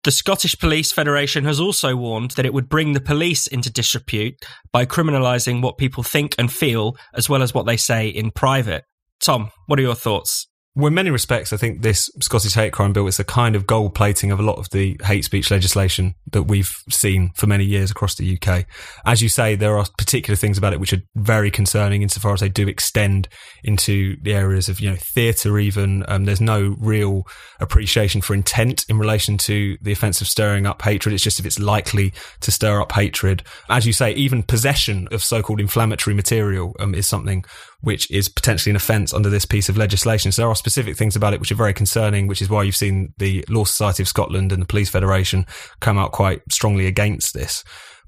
The 0.06 0.12
Scottish 0.12 0.58
Police 0.58 0.94
Federation 0.94 1.44
has 1.44 1.60
also 1.60 1.98
warned 1.98 2.32
that 2.32 2.46
it 2.46 2.54
would 2.54 2.70
bring 2.70 2.94
the 2.94 3.02
police 3.02 3.46
into 3.46 3.70
disrepute 3.70 4.36
by 4.72 4.86
criminalising 4.86 5.62
what 5.62 5.78
people 5.78 6.02
think 6.02 6.34
and 6.40 6.50
feel, 6.50 6.96
as 7.14 7.28
well 7.28 7.44
as 7.44 7.54
what 7.54 7.66
they 7.66 7.78
say 7.78 8.08
in 8.08 8.32
private. 8.32 8.86
Tom, 9.22 9.52
what 9.68 9.78
are 9.78 9.84
your 9.84 9.96
thoughts? 9.96 10.48
Well, 10.74 10.88
in 10.88 10.94
many 10.94 11.10
respects, 11.10 11.52
I 11.52 11.58
think 11.58 11.82
this 11.82 12.10
Scottish 12.22 12.54
hate 12.54 12.72
crime 12.72 12.94
bill 12.94 13.06
is 13.06 13.20
a 13.20 13.26
kind 13.26 13.58
of 13.58 13.68
gold 13.68 13.94
plating 13.94 14.32
of 14.32 14.40
a 14.40 14.44
lot 14.44 14.58
of 14.58 14.70
the 14.70 14.98
hate 15.04 15.26
speech 15.26 15.52
legislation 15.52 16.16
that 16.32 16.44
we've 16.44 16.74
seen 16.90 17.32
for 17.36 17.46
many 17.46 17.66
years 17.66 17.92
across 17.92 18.16
the 18.16 18.38
UK. 18.38 18.66
As 19.06 19.22
you 19.22 19.28
say, 19.28 19.56
there 19.56 19.78
are 19.78 19.86
particular 19.98 20.38
things 20.38 20.58
about 20.58 20.72
it 20.72 20.80
which 20.80 20.94
are 20.94 21.02
very 21.14 21.52
concerning 21.52 22.04
insofar 22.04 22.34
as 22.34 22.40
they 22.40 22.48
do 22.48 22.70
extend 22.70 23.28
into 23.66 24.16
the 24.22 24.34
areas 24.34 24.70
of, 24.70 24.80
you 24.80 24.90
know, 24.90 24.96
theatre 24.96 25.60
even. 25.60 26.06
Um, 26.08 26.24
there's 26.24 26.40
no 26.40 26.78
real 26.80 27.28
appreciation 27.60 28.22
for 28.22 28.34
intent 28.34 28.86
in 28.88 28.98
relation 28.98 29.38
to 29.40 29.78
the 29.82 29.92
offence 29.92 30.22
of 30.22 30.30
stirring 30.30 30.66
up 30.66 30.82
hatred. 30.82 31.12
It's 31.12 31.24
just 31.24 31.38
if 31.38 31.46
it's 31.46 31.60
likely 31.60 32.14
to 32.40 32.50
stir 32.50 32.80
up 32.80 32.94
hatred. 32.94 33.44
As 33.70 33.86
you 33.86 33.92
say, 33.92 34.14
even 34.14 34.42
possession 34.42 35.10
of 35.12 35.22
so-called 35.22 35.60
inflammatory 35.60 36.14
material 36.14 36.74
um, 36.80 36.96
is 36.96 37.08
something 37.08 37.44
which 37.82 38.10
is 38.10 38.30
potentially 38.30 38.72
an 38.72 38.76
offence 38.76 39.14
under 39.14 39.30
this 39.30 39.46
piece 39.46 39.70
of 39.70 39.78
legislation. 39.78 40.32
So 40.32 40.44
there 40.44 40.50
are 40.50 40.56
specific 40.56 40.96
things 40.96 41.16
about 41.16 41.34
it 41.34 41.40
which 41.40 41.52
are 41.52 41.56
very 41.56 41.74
concerning, 41.74 42.28
which 42.28 42.42
is 42.42 42.50
why 42.50 42.64
you've 42.64 42.76
seen 42.76 43.14
the 43.18 43.44
Law 43.50 43.66
Society 43.66 44.04
of 44.04 44.08
Scotland 44.08 44.52
and 44.52 44.62
the 44.62 44.68
Police 44.68 44.90
Federation 44.90 45.46
come 45.80 45.98
out 45.98 46.12
quite 46.12 46.42
strongly 46.50 46.88
against 46.88 47.34
this. 47.34 47.64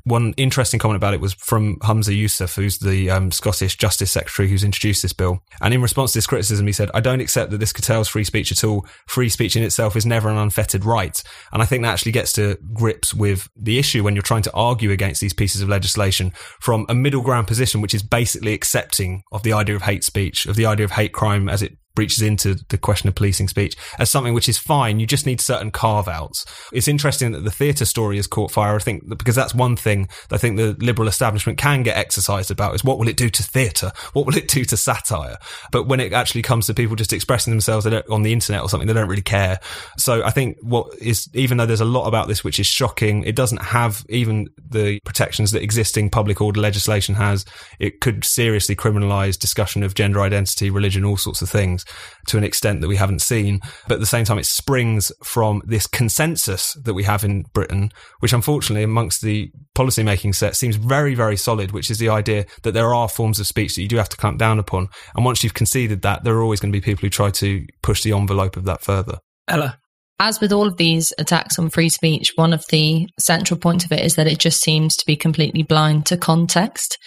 One 0.06 0.34
interesting 0.36 0.82
comment 0.82 0.98
about 0.98 1.14
it 1.14 1.22
was 1.22 1.34
from 1.34 1.78
Humza 1.78 2.14
Yousaf, 2.14 2.56
who's 2.56 2.80
the 2.80 3.10
um, 3.10 3.32
Scottish 3.32 3.78
Justice 3.78 4.12
Secretary 4.12 4.50
who's 4.50 4.64
introduced 4.64 5.02
this 5.02 5.14
bill. 5.14 5.40
And 5.62 5.74
in 5.74 5.82
response 5.82 6.12
to 6.12 6.18
this 6.18 6.28
criticism, 6.28 6.68
he 6.68 6.74
said, 6.74 6.92
I 6.94 7.00
don't 7.00 7.22
accept 7.22 7.52
that 7.52 7.60
this 7.60 7.72
curtails 7.72 8.10
free 8.10 8.26
speech 8.26 8.52
at 8.52 8.66
all. 8.66 8.86
Free 9.08 9.30
speech 9.30 9.56
in 9.56 9.64
itself 9.64 9.96
is 9.96 10.06
never 10.06 10.30
an 10.30 10.38
unfettered 10.38 10.84
right. 10.84 11.24
And 11.54 11.62
I 11.62 11.66
think 11.66 11.84
that 11.84 11.94
actually 11.94 12.12
gets 12.12 12.34
to 12.34 12.58
grips 12.74 13.14
with 13.14 13.50
the 13.56 13.80
issue 13.80 14.04
when 14.04 14.14
you're 14.14 14.24
trying 14.24 14.42
to 14.42 14.54
argue 14.54 14.92
against 14.92 15.22
these 15.22 15.34
pieces 15.34 15.62
of 15.62 15.70
legislation 15.70 16.34
from 16.60 16.86
a 16.90 16.96
middle 16.96 17.22
ground 17.22 17.48
position, 17.48 17.80
which 17.80 17.94
is 17.94 18.04
basically 18.04 18.54
accepting 18.54 19.24
of 19.32 19.44
the 19.44 19.54
idea 19.54 19.76
of 19.76 19.84
hate 19.84 20.04
speech, 20.04 20.46
of 20.48 20.58
the 20.58 20.66
idea 20.66 20.84
of 20.84 20.92
hate 20.92 21.14
crime 21.14 21.48
as 21.48 21.62
it 21.62 21.78
breaches 21.96 22.22
into 22.22 22.56
the 22.70 22.78
question 22.78 23.08
of 23.08 23.16
policing 23.16 23.48
speech 23.48 23.76
as 24.00 24.10
something 24.10 24.34
which 24.34 24.50
is 24.50 24.58
fine. 24.58 25.00
You 25.00 25.06
just 25.06 25.26
need 25.26 25.40
certain 25.40 25.72
carve 25.72 26.08
outs. 26.08 26.46
It's 26.72 26.88
interesting 26.88 27.32
that 27.34 27.44
the 27.44 27.52
theatre 27.52 27.86
story 27.86 28.16
has 28.16 28.28
caught 28.28 28.52
fire. 28.52 28.76
I 28.76 28.80
think 28.80 29.08
because 29.18 29.36
that's 29.36 29.54
one 29.54 29.76
thing 29.76 30.10
that 30.30 30.36
I 30.36 30.38
think 30.40 30.58
the 30.58 30.74
liberal 30.84 31.08
establishment 31.08 31.58
can 31.58 31.84
get 31.84 31.98
exercised 31.98 32.52
about 32.52 32.76
is 32.76 32.84
what 32.84 32.98
will 32.98 33.08
it 33.08 33.18
do 33.18 33.30
to 33.30 33.44
theatre? 33.44 33.92
What 34.14 34.26
will 34.26 34.38
it 34.38 34.48
do 34.48 34.66
to 34.66 34.78
satire? 34.78 35.38
But 35.72 35.88
when 35.88 36.00
it 36.00 36.14
actually 36.14 36.42
comes 36.42 36.68
to 36.68 36.74
people 36.74 36.96
just 36.96 37.14
expressing 37.14 37.52
themselves 37.52 37.86
on 37.86 38.24
the 38.24 38.34
internet 38.34 38.62
or 38.62 38.70
something, 38.70 38.88
they 38.88 38.94
don't 38.94 39.10
really 39.10 39.22
care. 39.22 39.60
So 39.98 40.24
I 40.24 40.32
think 40.32 40.58
what 40.62 40.94
is, 41.00 41.30
even 41.34 41.58
though 41.58 41.66
there's 41.66 41.82
a 41.82 41.86
lot 41.86 42.08
about 42.08 42.28
this 42.28 42.44
which 42.44 42.60
is 42.60 42.68
shocking, 42.68 43.24
it 43.24 43.36
doesn't 43.36 43.62
have 43.62 44.06
even 44.10 44.50
the 44.58 45.00
protections 45.06 45.52
that 45.52 45.62
existing 45.62 46.10
public 46.10 46.42
order 46.42 46.60
legislation 46.60 47.16
has. 47.16 47.46
It 47.80 48.02
could 48.02 48.26
seriously 48.26 48.76
criminalise 48.76 49.38
discussion 49.38 49.84
of 49.84 49.94
gender 49.94 50.22
identity, 50.22 50.70
religion, 50.70 51.06
all 51.06 51.18
sorts 51.18 51.42
of 51.42 51.50
things 51.50 51.83
to 52.28 52.38
an 52.38 52.44
extent 52.44 52.82
that 52.82 52.88
we 52.88 52.96
haven't 52.96 53.22
seen. 53.22 53.60
But 53.88 53.96
at 53.96 54.00
the 54.00 54.06
same 54.06 54.26
time, 54.26 54.40
it 54.40 54.46
springs 54.46 55.12
from 55.24 55.62
this 55.66 55.88
consensus 55.88 56.74
that 56.84 56.94
we 56.94 57.04
have 57.04 57.24
in 57.24 57.44
Britain, 57.54 57.92
which 58.20 58.34
unfortunately 58.34 58.84
amongst 58.84 59.22
the 59.22 59.52
policymaking 59.76 60.36
set 60.36 60.56
seems 60.56 60.76
very, 60.76 61.16
very 61.16 61.38
solid, 61.38 61.72
which 61.72 61.90
is 61.90 61.98
the 61.98 62.10
idea 62.10 62.46
that 62.64 62.74
there 62.74 62.94
are 62.94 63.10
forms 63.10 63.40
of 63.40 63.48
speech 63.48 63.76
that 63.76 63.82
you 63.82 63.88
do 63.88 63.98
have 63.98 64.10
to 64.10 64.18
clamp 64.18 64.40
down 64.40 64.60
upon. 64.60 64.90
And 65.16 65.26
once 65.26 65.44
you've 65.44 65.54
conceded 65.54 66.02
that, 66.02 66.24
there 66.24 66.36
are 66.36 66.44
always 66.44 66.60
going 66.60 66.72
to 66.72 66.78
be 66.78 66.84
people 66.84 67.02
who 67.02 67.10
try 67.10 67.32
to 67.32 67.66
push 67.82 68.04
the 68.04 68.14
envelope 68.14 68.58
of 68.58 68.66
that 68.66 68.82
further. 68.82 69.20
Ella. 69.48 69.78
As 70.20 70.40
with 70.40 70.54
all 70.54 70.68
of 70.68 70.78
these 70.78 71.12
attacks 71.18 71.58
on 71.60 71.70
free 71.70 71.90
speech, 71.90 72.32
one 72.36 72.54
of 72.54 72.64
the 72.70 73.08
central 73.20 73.60
points 73.60 73.84
of 73.84 73.92
it 73.92 74.06
is 74.06 74.16
that 74.16 74.28
it 74.28 74.38
just 74.38 74.62
seems 74.62 74.96
to 74.96 75.06
be 75.06 75.16
completely 75.16 75.64
blind 75.64 76.06
to 76.06 76.18
context 76.18 76.98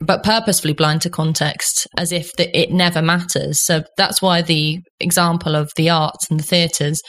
but 0.00 0.22
purposefully 0.22 0.74
blind 0.74 1.00
to 1.02 1.10
context 1.10 1.86
as 1.96 2.12
if 2.12 2.30
it 2.38 2.70
never 2.70 3.00
matters. 3.00 3.64
So 3.64 3.82
that's 3.96 4.20
why 4.20 4.42
the 4.42 4.80
example 5.00 5.54
of 5.54 5.72
the 5.76 5.88
arts 5.88 6.26
and 6.30 6.38
the 6.38 6.44
theatres 6.44 7.00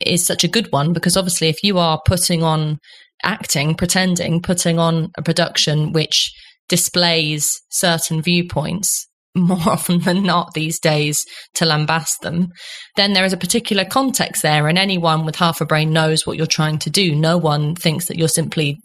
is 0.00 0.24
such 0.24 0.42
a 0.42 0.48
good 0.48 0.70
one 0.72 0.92
because 0.92 1.16
obviously 1.16 1.48
if 1.48 1.62
you 1.62 1.78
are 1.78 2.00
putting 2.06 2.42
on 2.42 2.78
acting, 3.22 3.74
pretending, 3.74 4.40
putting 4.40 4.78
on 4.78 5.10
a 5.18 5.22
production 5.22 5.92
which 5.92 6.32
displays 6.68 7.60
certain 7.70 8.22
viewpoints 8.22 9.09
more 9.34 9.58
often 9.66 10.00
than 10.00 10.22
not 10.22 10.54
these 10.54 10.78
days 10.78 11.24
to 11.54 11.64
lambast 11.64 12.18
them, 12.22 12.48
then 12.96 13.12
there 13.12 13.24
is 13.24 13.32
a 13.32 13.38
particular 13.38 13.84
context 13.84 14.42
there, 14.42 14.68
and 14.68 14.78
anyone 14.78 15.24
with 15.24 15.36
half 15.36 15.60
a 15.60 15.66
brain 15.66 15.92
knows 15.92 16.26
what 16.26 16.36
you're 16.36 16.46
trying 16.46 16.78
to 16.80 16.90
do. 16.90 17.14
No 17.14 17.38
one 17.38 17.74
thinks 17.74 18.06
that 18.06 18.16
you're 18.16 18.28
simply 18.28 18.78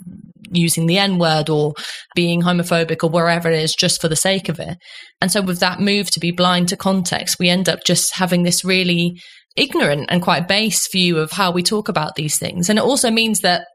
using 0.51 0.85
the 0.85 0.97
N 0.97 1.17
word 1.17 1.49
or 1.49 1.73
being 2.15 2.41
homophobic 2.41 3.03
or 3.03 3.09
wherever 3.09 3.49
it 3.49 3.59
is 3.59 3.73
just 3.73 3.99
for 3.99 4.07
the 4.07 4.15
sake 4.15 4.49
of 4.49 4.59
it. 4.59 4.77
And 5.21 5.31
so, 5.31 5.41
with 5.41 5.59
that 5.59 5.79
move 5.79 6.11
to 6.11 6.19
be 6.19 6.31
blind 6.31 6.69
to 6.69 6.77
context, 6.77 7.37
we 7.39 7.49
end 7.49 7.69
up 7.69 7.79
just 7.85 8.15
having 8.15 8.43
this 8.43 8.63
really 8.63 9.19
ignorant 9.55 10.07
and 10.09 10.21
quite 10.21 10.47
base 10.47 10.87
view 10.91 11.17
of 11.17 11.31
how 11.31 11.51
we 11.51 11.63
talk 11.63 11.87
about 11.87 12.15
these 12.15 12.37
things. 12.37 12.69
And 12.69 12.77
it 12.77 12.83
also 12.83 13.09
means 13.09 13.39
that, 13.39 13.65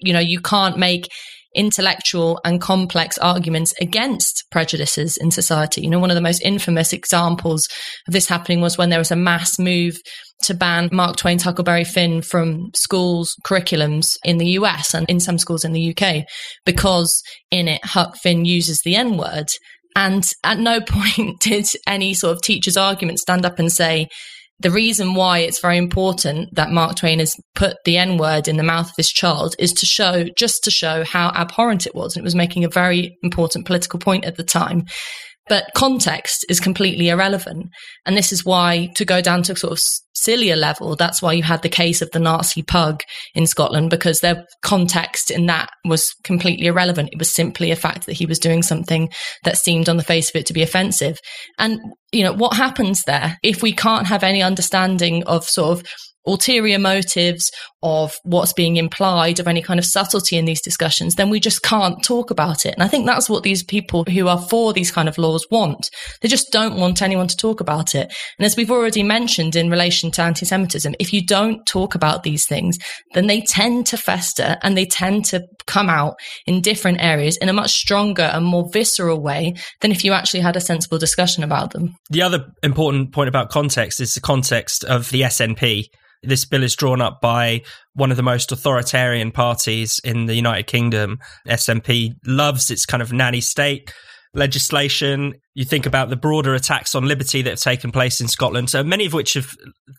you 0.00 0.12
know, 0.12 0.20
you 0.20 0.40
can't 0.40 0.78
make 0.78 1.08
intellectual 1.54 2.40
and 2.44 2.60
complex 2.60 3.18
arguments 3.18 3.74
against 3.80 4.44
prejudices 4.50 5.16
in 5.16 5.30
society. 5.30 5.80
You 5.80 5.90
know, 5.90 5.98
one 5.98 6.10
of 6.10 6.14
the 6.14 6.20
most 6.20 6.42
infamous 6.42 6.92
examples 6.92 7.68
of 8.06 8.12
this 8.12 8.28
happening 8.28 8.60
was 8.60 8.76
when 8.76 8.90
there 8.90 8.98
was 8.98 9.10
a 9.10 9.16
mass 9.16 9.58
move 9.58 9.96
to 10.44 10.54
ban 10.54 10.88
Mark 10.92 11.16
Twain's 11.16 11.42
Huckleberry 11.42 11.84
Finn 11.84 12.22
from 12.22 12.70
schools' 12.74 13.34
curriculums 13.44 14.16
in 14.24 14.38
the 14.38 14.50
US 14.50 14.94
and 14.94 15.08
in 15.08 15.20
some 15.20 15.38
schools 15.38 15.64
in 15.64 15.72
the 15.72 15.94
UK 15.96 16.24
because 16.64 17.20
in 17.50 17.68
it 17.68 17.84
Huck 17.84 18.16
Finn 18.16 18.44
uses 18.44 18.80
the 18.82 18.94
N 18.94 19.16
word. 19.16 19.48
And 19.96 20.24
at 20.44 20.58
no 20.58 20.80
point 20.86 21.40
did 21.40 21.66
any 21.86 22.14
sort 22.14 22.36
of 22.36 22.42
teacher's 22.42 22.76
argument 22.76 23.18
stand 23.18 23.44
up 23.44 23.58
and 23.58 23.72
say, 23.72 24.08
the 24.60 24.70
reason 24.70 25.14
why 25.14 25.38
it's 25.38 25.60
very 25.60 25.76
important 25.76 26.54
that 26.54 26.70
Mark 26.70 26.96
Twain 26.96 27.20
has 27.20 27.34
put 27.54 27.76
the 27.84 27.96
N 27.96 28.18
word 28.18 28.48
in 28.48 28.56
the 28.56 28.62
mouth 28.62 28.88
of 28.88 28.96
this 28.96 29.10
child 29.10 29.54
is 29.58 29.72
to 29.74 29.86
show, 29.86 30.24
just 30.36 30.64
to 30.64 30.70
show 30.70 31.04
how 31.04 31.28
abhorrent 31.28 31.86
it 31.86 31.94
was. 31.94 32.16
And 32.16 32.22
it 32.22 32.24
was 32.24 32.34
making 32.34 32.64
a 32.64 32.68
very 32.68 33.16
important 33.22 33.66
political 33.66 34.00
point 34.00 34.24
at 34.24 34.36
the 34.36 34.44
time. 34.44 34.84
But 35.48 35.70
context 35.74 36.44
is 36.48 36.60
completely 36.60 37.08
irrelevant. 37.08 37.68
And 38.04 38.16
this 38.16 38.32
is 38.32 38.44
why, 38.44 38.90
to 38.96 39.04
go 39.04 39.20
down 39.20 39.42
to 39.44 39.56
sort 39.56 39.72
of 39.72 39.80
sillier 40.28 40.56
level, 40.56 40.94
that's 40.94 41.22
why 41.22 41.32
you 41.32 41.42
had 41.42 41.62
the 41.62 41.70
case 41.70 42.02
of 42.02 42.10
the 42.10 42.18
Nazi 42.18 42.62
pug 42.62 43.00
in 43.34 43.46
Scotland, 43.46 43.88
because 43.88 44.20
their 44.20 44.44
context 44.60 45.30
in 45.30 45.46
that 45.46 45.70
was 45.86 46.12
completely 46.22 46.66
irrelevant. 46.66 47.08
It 47.12 47.18
was 47.18 47.34
simply 47.34 47.70
a 47.70 47.76
fact 47.76 48.04
that 48.04 48.12
he 48.12 48.26
was 48.26 48.38
doing 48.38 48.62
something 48.62 49.08
that 49.44 49.56
seemed 49.56 49.88
on 49.88 49.96
the 49.96 50.02
face 50.02 50.28
of 50.28 50.36
it 50.36 50.44
to 50.44 50.52
be 50.52 50.62
offensive. 50.62 51.16
And, 51.58 51.80
you 52.12 52.24
know, 52.24 52.34
what 52.34 52.58
happens 52.58 53.04
there 53.04 53.38
if 53.42 53.62
we 53.62 53.72
can't 53.72 54.06
have 54.06 54.22
any 54.22 54.42
understanding 54.42 55.24
of 55.24 55.44
sort 55.44 55.78
of 55.78 55.86
ulterior 56.26 56.78
motives 56.78 57.50
of 57.82 58.16
what's 58.24 58.52
being 58.52 58.76
implied 58.76 59.38
of 59.38 59.46
any 59.46 59.62
kind 59.62 59.78
of 59.78 59.86
subtlety 59.86 60.36
in 60.36 60.44
these 60.44 60.60
discussions, 60.60 61.14
then 61.14 61.30
we 61.30 61.38
just 61.38 61.62
can't 61.62 62.02
talk 62.02 62.30
about 62.30 62.66
it. 62.66 62.74
And 62.74 62.82
I 62.82 62.88
think 62.88 63.06
that's 63.06 63.30
what 63.30 63.44
these 63.44 63.62
people 63.62 64.04
who 64.04 64.26
are 64.26 64.40
for 64.40 64.72
these 64.72 64.90
kind 64.90 65.08
of 65.08 65.16
laws 65.16 65.46
want. 65.50 65.90
They 66.20 66.28
just 66.28 66.50
don't 66.50 66.76
want 66.76 67.02
anyone 67.02 67.28
to 67.28 67.36
talk 67.36 67.60
about 67.60 67.94
it. 67.94 68.12
And 68.38 68.44
as 68.44 68.56
we've 68.56 68.70
already 68.70 69.02
mentioned 69.02 69.54
in 69.54 69.70
relation 69.70 70.10
to 70.12 70.22
anti 70.22 70.44
Semitism, 70.44 70.94
if 70.98 71.12
you 71.12 71.24
don't 71.24 71.64
talk 71.66 71.94
about 71.94 72.24
these 72.24 72.46
things, 72.46 72.78
then 73.14 73.28
they 73.28 73.42
tend 73.42 73.86
to 73.88 73.96
fester 73.96 74.56
and 74.62 74.76
they 74.76 74.86
tend 74.86 75.24
to 75.26 75.46
come 75.66 75.88
out 75.88 76.16
in 76.46 76.60
different 76.60 77.00
areas 77.00 77.36
in 77.36 77.48
a 77.48 77.52
much 77.52 77.70
stronger 77.70 78.22
and 78.22 78.44
more 78.44 78.68
visceral 78.72 79.20
way 79.20 79.54
than 79.80 79.92
if 79.92 80.04
you 80.04 80.12
actually 80.12 80.40
had 80.40 80.56
a 80.56 80.60
sensible 80.60 80.98
discussion 80.98 81.44
about 81.44 81.72
them. 81.72 81.94
The 82.10 82.22
other 82.22 82.46
important 82.62 83.12
point 83.12 83.28
about 83.28 83.50
context 83.50 84.00
is 84.00 84.14
the 84.14 84.20
context 84.20 84.82
of 84.84 85.10
the 85.10 85.22
SNP 85.22 85.84
this 86.22 86.44
bill 86.44 86.62
is 86.62 86.74
drawn 86.74 87.00
up 87.00 87.20
by 87.20 87.62
one 87.94 88.10
of 88.10 88.16
the 88.16 88.22
most 88.22 88.52
authoritarian 88.52 89.30
parties 89.30 90.00
in 90.04 90.26
the 90.26 90.34
United 90.34 90.66
Kingdom. 90.66 91.18
SNP 91.46 92.12
loves 92.26 92.70
its 92.70 92.86
kind 92.86 93.02
of 93.02 93.12
nanny 93.12 93.40
state 93.40 93.92
legislation. 94.34 95.34
You 95.54 95.64
think 95.64 95.86
about 95.86 96.10
the 96.10 96.16
broader 96.16 96.54
attacks 96.54 96.94
on 96.94 97.06
liberty 97.06 97.42
that 97.42 97.50
have 97.50 97.60
taken 97.60 97.90
place 97.90 98.20
in 98.20 98.28
Scotland, 98.28 98.70
so 98.70 98.82
many 98.82 99.06
of 99.06 99.12
which 99.12 99.34
have 99.34 99.54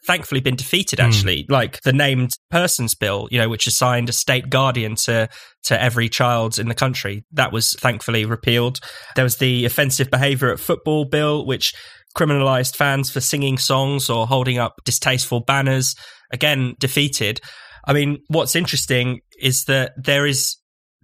thankfully 0.05 0.41
been 0.41 0.55
defeated. 0.55 0.99
Hmm. 0.99 1.05
Actually, 1.07 1.43
mm. 1.43 1.51
like 1.51 1.81
the 1.81 1.93
named 1.93 2.37
persons 2.49 2.95
bill, 2.95 3.27
you 3.31 3.37
know, 3.37 3.49
which 3.49 3.67
assigned 3.67 4.09
a 4.09 4.13
state 4.13 4.49
guardian 4.49 4.95
to 4.95 5.29
to 5.63 5.81
every 5.81 6.09
child 6.09 6.57
in 6.57 6.67
the 6.67 6.75
country, 6.75 7.25
that 7.33 7.51
was 7.51 7.73
thankfully 7.73 8.25
repealed. 8.25 8.79
There 9.15 9.25
was 9.25 9.37
the 9.37 9.65
offensive 9.65 10.09
behaviour 10.09 10.51
at 10.51 10.59
football 10.59 11.05
bill, 11.05 11.45
which 11.45 11.73
criminalized 12.17 12.75
fans 12.75 13.11
for 13.11 13.21
singing 13.21 13.57
songs 13.57 14.09
or 14.09 14.25
holding 14.25 14.57
up 14.57 14.81
distasteful 14.83 15.41
banners, 15.41 15.95
again, 16.31 16.75
defeated. 16.79 17.41
I 17.85 17.93
mean, 17.93 18.19
what's 18.27 18.55
interesting 18.55 19.21
is 19.39 19.65
that 19.65 19.93
there 19.97 20.25
is 20.25 20.57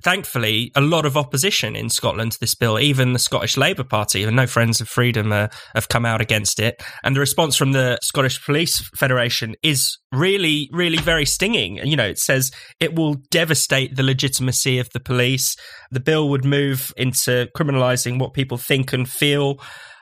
thankfully, 0.04 0.72
a 0.76 0.82
lot 0.82 1.06
of 1.06 1.18
opposition 1.18 1.76
in 1.76 1.90
Scotland 1.90 2.32
to 2.34 2.40
this 2.40 2.54
bill. 2.54 2.80
Even 2.80 3.14
the 3.14 3.20
Scottish 3.20 3.58
Labour 3.58 3.84
Party, 3.84 4.24
and 4.24 4.36
no 4.36 4.46
Friends 4.46 4.82
of 4.82 4.88
Freedom, 4.88 5.32
uh, 5.32 5.48
have 5.74 5.90
come 5.90 6.06
out 6.06 6.22
against 6.22 6.60
it. 6.60 6.84
And 7.04 7.16
the 7.16 7.20
response 7.20 7.56
from 7.56 7.72
the 7.72 7.98
Scottish 8.04 8.44
Police 8.46 8.88
Federation 8.96 9.56
is 9.64 9.98
really, 10.12 10.70
really 10.72 10.98
very 10.98 11.26
stinging. 11.26 11.78
You 11.78 11.96
know, 11.96 12.06
it 12.06 12.20
says 12.20 12.52
it 12.80 12.96
will 12.96 13.16
devastate 13.32 13.96
the 13.96 14.04
legitimacy 14.04 14.80
of 14.80 14.90
the 14.94 15.00
police. 15.00 15.56
The 15.92 16.00
bill 16.00 16.30
would 16.30 16.46
move 16.46 16.94
into 16.98 17.50
criminalising 17.58 18.20
what 18.20 18.34
people 18.34 18.58
think 18.58 18.94
and 18.94 19.10
feel. 19.10 19.60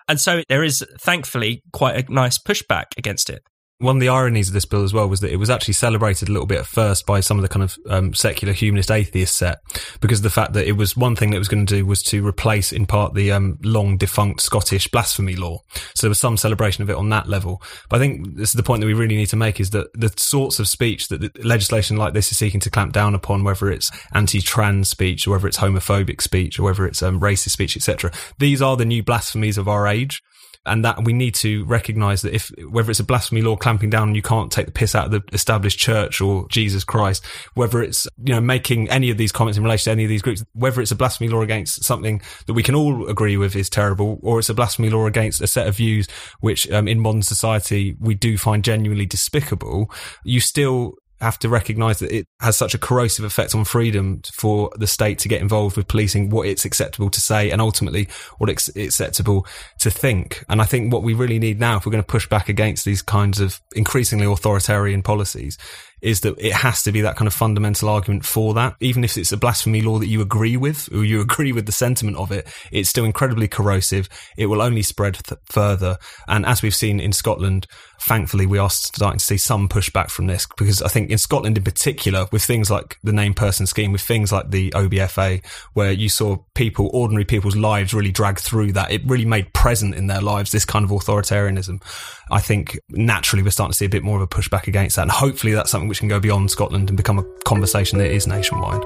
And 0.10 0.20
so 0.20 0.44
there 0.50 0.64
is, 0.64 0.86
thankfully, 1.00 1.64
quite 1.72 2.10
a 2.10 2.14
nice 2.14 2.38
pushback 2.38 2.88
against 2.98 3.30
it 3.30 3.42
one 3.80 3.98
of 3.98 4.00
the 4.00 4.10
ironies 4.10 4.48
of 4.48 4.54
this 4.54 4.66
bill 4.66 4.84
as 4.84 4.94
well 4.94 5.10
was 5.10 5.20
that 5.20 5.32
it 5.32 5.38
was 5.38 5.50
actually 5.50 5.74
celebrated 5.74 6.30
a 6.30 6.32
little 6.32 6.48
bit 6.48 6.60
at 6.60 6.66
first 6.66 7.06
by 7.06 7.20
some 7.20 7.38
of 7.38 7.42
the 7.42 7.50
kind 7.50 7.64
of 7.64 7.78
um, 7.90 8.14
secular 8.14 8.54
humanist 8.54 8.90
atheist 8.90 9.36
set 9.36 9.60
because 10.00 10.20
of 10.20 10.24
the 10.24 10.30
fact 10.30 10.54
that 10.54 10.68
it 10.68 10.74
was 10.74 10.96
one 10.96 11.16
thing 11.16 11.32
that 11.32 11.36
it 11.36 11.40
was 11.40 11.48
going 11.48 11.66
to 11.66 11.76
do 11.76 11.86
was 11.86 12.02
to 12.02 12.26
replace 12.26 12.72
in 12.72 12.86
part 12.86 13.14
the 13.14 13.32
um, 13.32 13.58
long 13.64 13.98
defunct 13.98 14.42
Scottish 14.42 14.88
blasphemy 14.88 15.36
law. 15.36 15.60
So 15.96 16.08
there 16.08 16.10
was 16.10 16.20
some 16.20 16.38
celebration 16.38 16.82
of 16.82 16.90
it 16.90 16.96
on 16.96 17.10
that 17.10 17.28
level. 17.28 17.62
But 17.90 17.98
I 17.98 18.00
think 18.00 18.38
this 18.38 18.50
is 18.50 18.56
the 18.56 18.64
point 18.64 18.82
that 18.82 18.88
we 18.88 18.94
really 18.94 19.18
need 19.18 19.28
to 19.28 19.36
make 19.36 19.60
is 19.60 19.72
that 19.72 19.88
the 19.94 20.14
sorts 20.18 20.60
of 20.60 20.68
speech 20.68 21.10
that 21.10 21.44
legislation 21.44 21.98
like 21.98 22.14
this 22.14 22.32
is 22.32 22.38
seeking 22.38 22.62
to 22.62 22.70
clamp 22.70 22.94
down 22.94 23.16
upon, 23.16 23.44
whether 23.44 23.70
it's 23.70 23.92
anti-trans 24.14 24.88
speech 24.88 25.28
or 25.28 25.32
whether 25.32 25.48
it's 25.48 25.58
homophobic 25.58 26.22
speech 26.22 26.60
or 26.60 26.64
whether 26.64 26.86
it's 26.86 27.04
um, 27.04 27.20
racist 27.20 27.52
speech, 27.52 27.76
etc. 27.76 28.12
These 28.40 28.62
are 28.62 28.78
the 28.78 28.86
new 28.86 29.04
blasphemies 29.04 29.58
of 29.58 29.68
our 29.68 29.88
age 29.88 30.22
and 30.66 30.86
that 30.86 31.04
we 31.04 31.14
need 31.14 31.36
to 31.36 31.66
recognize 31.66 32.22
that 32.22 32.34
if 32.34 32.52
whether 32.70 32.90
it's 32.90 33.00
a 33.00 33.04
blasphemy 33.04 33.42
law 33.42 33.56
clamping 33.56 33.90
down 33.90 34.10
and 34.10 34.16
you 34.16 34.22
can't 34.22 34.52
take 34.52 34.66
the 34.66 34.72
piss 34.72 34.96
out 34.96 35.06
of 35.06 35.12
the 35.12 35.24
established 35.34 35.78
church 35.78 36.22
or 36.22 36.48
Jesus 36.50 36.84
Christ, 36.84 37.26
whether 37.54 37.82
it's 37.82 38.08
you 38.24 38.34
know 38.34 38.42
making 38.42 38.90
any 38.90 39.10
of 39.10 39.18
these 39.18 39.32
comments 39.32 39.58
in 39.58 39.64
relation 39.64 39.86
to 39.86 39.92
any 39.92 40.04
of 40.04 40.10
these 40.10 40.22
groups, 40.22 40.44
whether 40.54 40.82
it's 40.82 40.92
a 40.92 40.96
blasphemy 40.96 41.30
law 41.30 41.42
against 41.42 41.84
something 41.84 42.22
that 42.48 42.54
we 42.54 42.64
can 42.64 42.76
all 42.76 43.08
agree 43.10 43.38
with 43.38 43.56
is 43.56 43.70
terrible, 43.70 44.20
or 44.22 44.40
it's 44.40 44.50
a 44.50 44.54
blasphemy 44.54 44.90
law 44.90 45.06
against 45.06 45.42
a 45.42 45.48
set 45.48 45.68
of 45.68 45.76
views 45.76 46.08
which 46.40 46.70
um, 46.72 46.88
in 46.88 47.00
modern 47.00 47.22
society 47.22 47.96
we 48.00 48.16
do 48.16 48.38
find 48.38 48.64
genuinely 48.64 49.06
despicable, 49.06 49.92
you 50.24 50.40
still 50.40 50.96
have 51.24 51.40
to 51.40 51.50
recognize 51.50 52.00
that 52.00 52.12
it 52.12 52.28
has 52.40 52.56
such 52.56 52.74
a 52.74 52.78
corrosive 52.78 53.26
effect 53.26 53.56
on 53.56 53.66
freedom 53.66 54.22
for 54.34 54.70
the 54.76 54.88
state 54.88 55.20
to 55.20 55.28
get 55.28 55.42
involved 55.42 55.78
with 55.78 55.88
policing 55.88 56.30
what 56.30 56.48
it's 56.48 56.66
acceptable 56.66 57.10
to 57.10 57.22
say 57.22 57.50
and 57.50 57.62
ultimately 57.62 58.08
what 58.38 58.50
it's 58.50 58.68
acceptable 58.76 59.48
to 59.80 59.90
think. 59.90 60.44
And 60.50 60.62
I 60.62 60.66
think 60.66 60.94
what 60.94 61.04
we 61.04 61.14
really 61.14 61.40
need 61.40 61.60
now, 61.60 61.78
if 61.78 61.86
we're 61.86 61.92
going 61.92 62.04
to 62.04 62.08
push 62.08 62.28
back 62.28 62.50
against 62.50 62.86
these 62.86 63.02
kinds 63.02 63.40
of 63.40 63.60
increasingly 63.76 64.26
authoritarian 64.26 65.02
policies, 65.02 65.58
is 66.04 66.20
that 66.20 66.36
it 66.38 66.52
has 66.52 66.84
to 66.84 66.92
be 66.92 67.02
that 67.02 67.16
kind 67.16 67.28
of 67.28 67.34
fundamental 67.34 67.88
argument 67.88 68.26
for 68.26 68.54
that. 68.54 68.76
Even 68.82 69.04
if 69.04 69.18
it's 69.18 69.32
a 69.32 69.38
blasphemy 69.38 69.82
law 69.82 69.98
that 70.00 70.08
you 70.08 70.22
agree 70.22 70.58
with 70.58 70.90
or 70.94 71.04
you 71.06 71.22
agree 71.28 71.54
with 71.54 71.66
the 71.66 71.72
sentiment 71.72 72.18
of 72.18 72.32
it, 72.32 72.48
it's 72.72 72.90
still 72.90 73.06
incredibly 73.06 73.48
corrosive. 73.48 74.10
It 74.38 74.48
will 74.48 74.62
only 74.62 74.82
spread 74.82 75.16
th- 75.16 75.40
further. 75.46 75.98
And 76.28 76.46
as 76.46 76.62
we've 76.62 76.76
seen 76.76 77.00
in 77.00 77.14
Scotland, 77.14 77.68
thankfully 78.02 78.46
we 78.46 78.58
are 78.58 78.70
starting 78.70 79.18
to 79.18 79.24
see 79.24 79.38
some 79.38 79.70
pushback 79.70 80.10
from 80.10 80.28
this 80.28 80.46
because 80.58 80.82
I 80.82 80.90
think 80.90 81.10
in 81.10 81.18
Scotland 81.18 81.58
in 81.58 81.64
particular, 81.64 82.28
with 82.34 82.44
things 82.44 82.70
like 82.70 82.98
the 83.02 83.14
name 83.14 83.34
person 83.34 83.66
scheme, 83.66 83.94
with 83.94 84.02
things 84.02 84.32
like 84.32 84.52
the 84.52 84.72
OBFA, 84.72 85.44
where 85.74 85.94
you 85.94 86.10
saw 86.10 86.36
people, 86.54 86.90
ordinary 86.94 87.24
people's 87.24 87.56
lives 87.56 87.94
really 87.94 88.12
dragged 88.12 88.40
through 88.40 88.74
that, 88.74 88.92
it 88.92 89.02
really 89.06 89.26
made 89.26 89.54
present 89.54 89.96
in 89.96 90.08
their 90.08 90.22
lives 90.22 90.52
this 90.52 90.66
kind 90.66 90.84
of 90.84 90.92
authoritarianism. 90.92 91.82
I 92.30 92.42
think 92.42 92.78
naturally 92.90 93.44
we're 93.44 93.52
starting 93.52 93.72
to 93.72 93.78
see 93.78 93.86
a 93.86 93.90
bit 93.90 94.04
more 94.04 94.18
of 94.18 94.24
a 94.24 94.28
pushback 94.28 94.68
against 94.68 94.98
that. 94.98 95.04
And 95.04 95.12
hopefully 95.12 95.54
that's 95.54 95.72
something 95.72 95.93
which 95.94 96.00
can 96.00 96.10
go 96.10 96.20
beyond 96.20 96.50
Scotland 96.50 96.90
and 96.90 96.98
become 96.98 97.20
a 97.20 97.24
conversation 97.46 98.00
that 98.00 98.10
is 98.10 98.26
nationwide. 98.26 98.82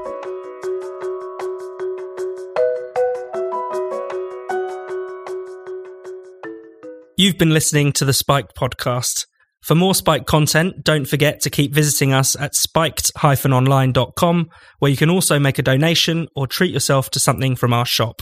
You've 7.15 7.37
been 7.37 7.51
listening 7.53 7.93
to 7.93 8.03
the 8.03 8.11
Spiked 8.11 8.57
podcast. 8.57 9.25
For 9.63 9.73
more 9.73 9.95
Spiked 9.95 10.25
content, 10.25 10.83
don't 10.83 11.07
forget 11.07 11.39
to 11.43 11.49
keep 11.49 11.73
visiting 11.73 12.11
us 12.11 12.35
at 12.35 12.55
spiked-online.com, 12.55 14.49
where 14.79 14.91
you 14.91 14.97
can 14.97 15.09
also 15.09 15.39
make 15.39 15.59
a 15.59 15.63
donation 15.63 16.27
or 16.35 16.45
treat 16.45 16.73
yourself 16.73 17.09
to 17.11 17.21
something 17.21 17.55
from 17.55 17.71
our 17.71 17.85
shop. 17.85 18.21